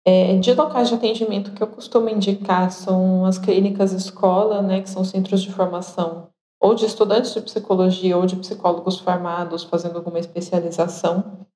[0.07, 4.89] É, de locais de atendimento que eu costumo indicar são as clínicas escola, né, que
[4.89, 6.30] são centros de formação
[6.61, 11.47] ou de estudantes de psicologia ou de psicólogos formados fazendo alguma especialização.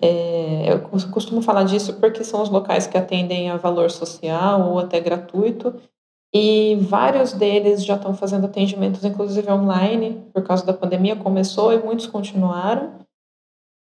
[0.00, 0.80] É, eu
[1.10, 5.74] costumo falar disso porque são os locais que atendem a valor social ou até gratuito,
[6.34, 11.78] e vários deles já estão fazendo atendimentos, inclusive online, por causa da pandemia, começou e
[11.78, 12.94] muitos continuaram.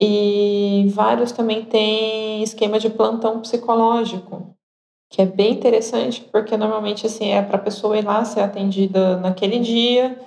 [0.01, 4.55] E vários também têm esquema de plantão psicológico,
[5.11, 9.17] que é bem interessante, porque normalmente assim, é para a pessoa ir lá ser atendida
[9.17, 10.17] naquele dia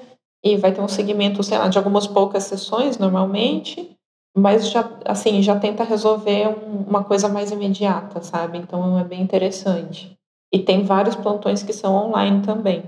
[0.44, 3.96] e vai ter um segmento, sei lá, de algumas poucas sessões normalmente,
[4.36, 6.48] mas já assim, já tenta resolver
[6.88, 8.58] uma coisa mais imediata, sabe?
[8.58, 10.16] Então é bem interessante.
[10.52, 12.82] E tem vários plantões que são online também.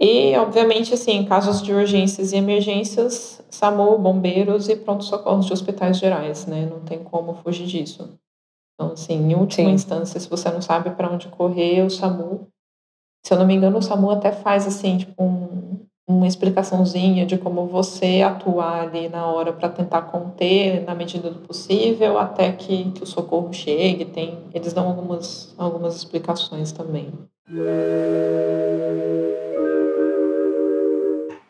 [0.00, 5.98] E, obviamente, assim, em casos de urgências e emergências, SAMU, bombeiros e pronto-socorros de hospitais
[5.98, 6.66] gerais, né?
[6.66, 8.18] Não tem como fugir disso.
[8.74, 9.74] Então, assim, em última Sim.
[9.74, 12.48] instância, se você não sabe para onde correr, o SAMU,
[13.24, 15.63] se eu não me engano, o SAMU até faz, assim, tipo, um,
[16.06, 21.38] uma explicaçãozinha de como você atuar ali na hora para tentar conter na medida do
[21.38, 24.04] possível até que, que o socorro chegue.
[24.04, 27.10] Tem, eles dão algumas, algumas explicações também.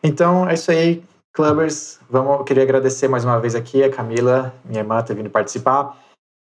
[0.01, 1.03] Então é isso aí,
[1.33, 1.99] clubbers.
[2.09, 5.97] Vamos, queria agradecer mais uma vez aqui a Camila, minha irmã, ter vindo participar.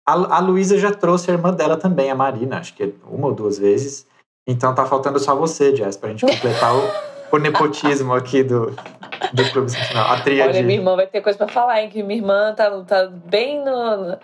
[0.08, 3.34] A, a Luísa já trouxe a irmã dela também, a Marina, acho que uma ou
[3.34, 4.06] duas vezes.
[4.46, 8.76] Então tá faltando só você, Jess, pra gente completar o o nepotismo aqui do,
[9.34, 10.04] do Clube Sentinel.
[10.04, 10.50] A tríade.
[10.50, 11.90] Olha, minha irmã vai ter coisa pra falar, hein?
[11.90, 14.18] Que minha irmã tá, tá bem no,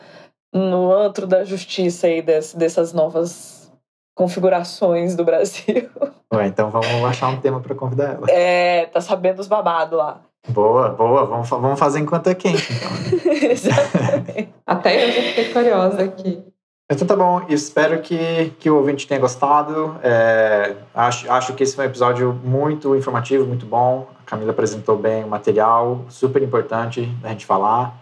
[0.53, 3.71] no antro da justiça aí desse, dessas novas
[4.15, 5.89] configurações do Brasil.
[6.33, 8.27] Ué, então vamos achar um tema pra convidar ela.
[8.29, 10.21] É, tá sabendo os babados lá.
[10.47, 11.25] Boa, boa.
[11.25, 13.31] Vamos, vamos fazer enquanto é quente, então.
[13.49, 14.53] Exatamente.
[14.65, 16.43] Até eu já fiquei curiosa aqui.
[16.91, 19.99] Então tá bom, espero que, que o ouvinte tenha gostado.
[20.01, 24.07] É, acho, acho que esse foi um episódio muito informativo, muito bom.
[24.19, 27.95] A Camila apresentou bem o material, super importante da gente falar.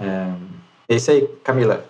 [0.00, 0.32] É,
[0.88, 1.84] é isso aí, Camila.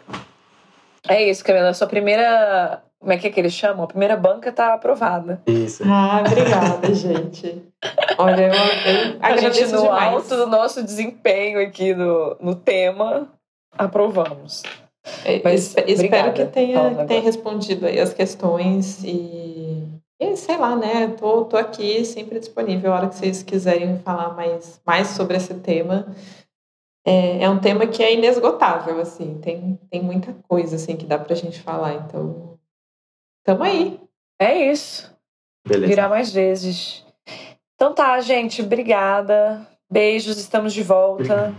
[1.09, 1.73] É isso, Camila.
[1.73, 2.83] Sua primeira.
[2.99, 3.85] Como é que, é que eles chamam?
[3.85, 5.41] A primeira banca tá aprovada.
[5.47, 5.85] Isso.
[5.87, 7.63] Ah, obrigada, gente.
[8.19, 10.15] Olha, eu, eu a gente, no demais.
[10.15, 13.29] alto do nosso desempenho aqui no, no tema,
[13.79, 14.65] aprovamos.
[15.25, 19.87] É, Mas, espero que tenha, que tenha respondido aí as questões e,
[20.19, 21.09] e, sei lá, né?
[21.09, 25.55] Tô, tô aqui sempre disponível a hora que vocês quiserem falar mais, mais sobre esse
[25.55, 26.07] tema.
[27.07, 31.19] É, é um tema que é inesgotável, assim, tem, tem muita coisa assim que dá
[31.19, 32.59] pra gente falar, então
[33.45, 34.01] tamo aí.
[34.41, 35.15] É isso.
[35.69, 35.87] Beleza.
[35.87, 37.05] Virar mais vezes.
[37.75, 39.67] Então tá, gente, obrigada.
[39.91, 41.55] Beijos, estamos de volta.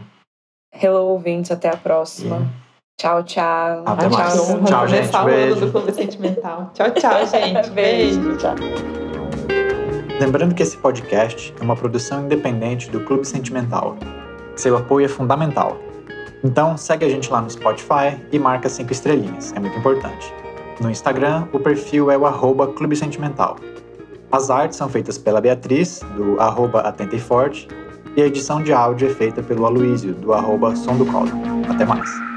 [0.73, 2.51] Hello, ouvintes, até a próxima.
[2.97, 3.83] Tchau, tchau.
[3.85, 4.33] Até mais.
[4.33, 5.25] Tchau, tchau gente.
[5.25, 5.59] Beijo.
[5.59, 6.71] do Clube Sentimental.
[6.73, 7.69] Tchau, tchau, gente.
[7.71, 8.21] Beijo.
[8.21, 8.37] Beijo.
[8.37, 8.55] Tchau.
[10.19, 13.97] Lembrando que esse podcast é uma produção independente do Clube Sentimental.
[14.55, 15.77] Seu apoio é fundamental.
[16.41, 20.33] Então, segue a gente lá no Spotify e marca cinco estrelinhas, é muito importante.
[20.79, 23.57] No Instagram, o perfil é o arroba Clube Sentimental.
[24.31, 27.67] As artes são feitas pela Beatriz, do arroba Atenta e Forte,
[28.15, 31.31] e a edição de áudio é feita pelo Aloísio, do arroba Som do Colo.
[31.69, 32.34] Até mais!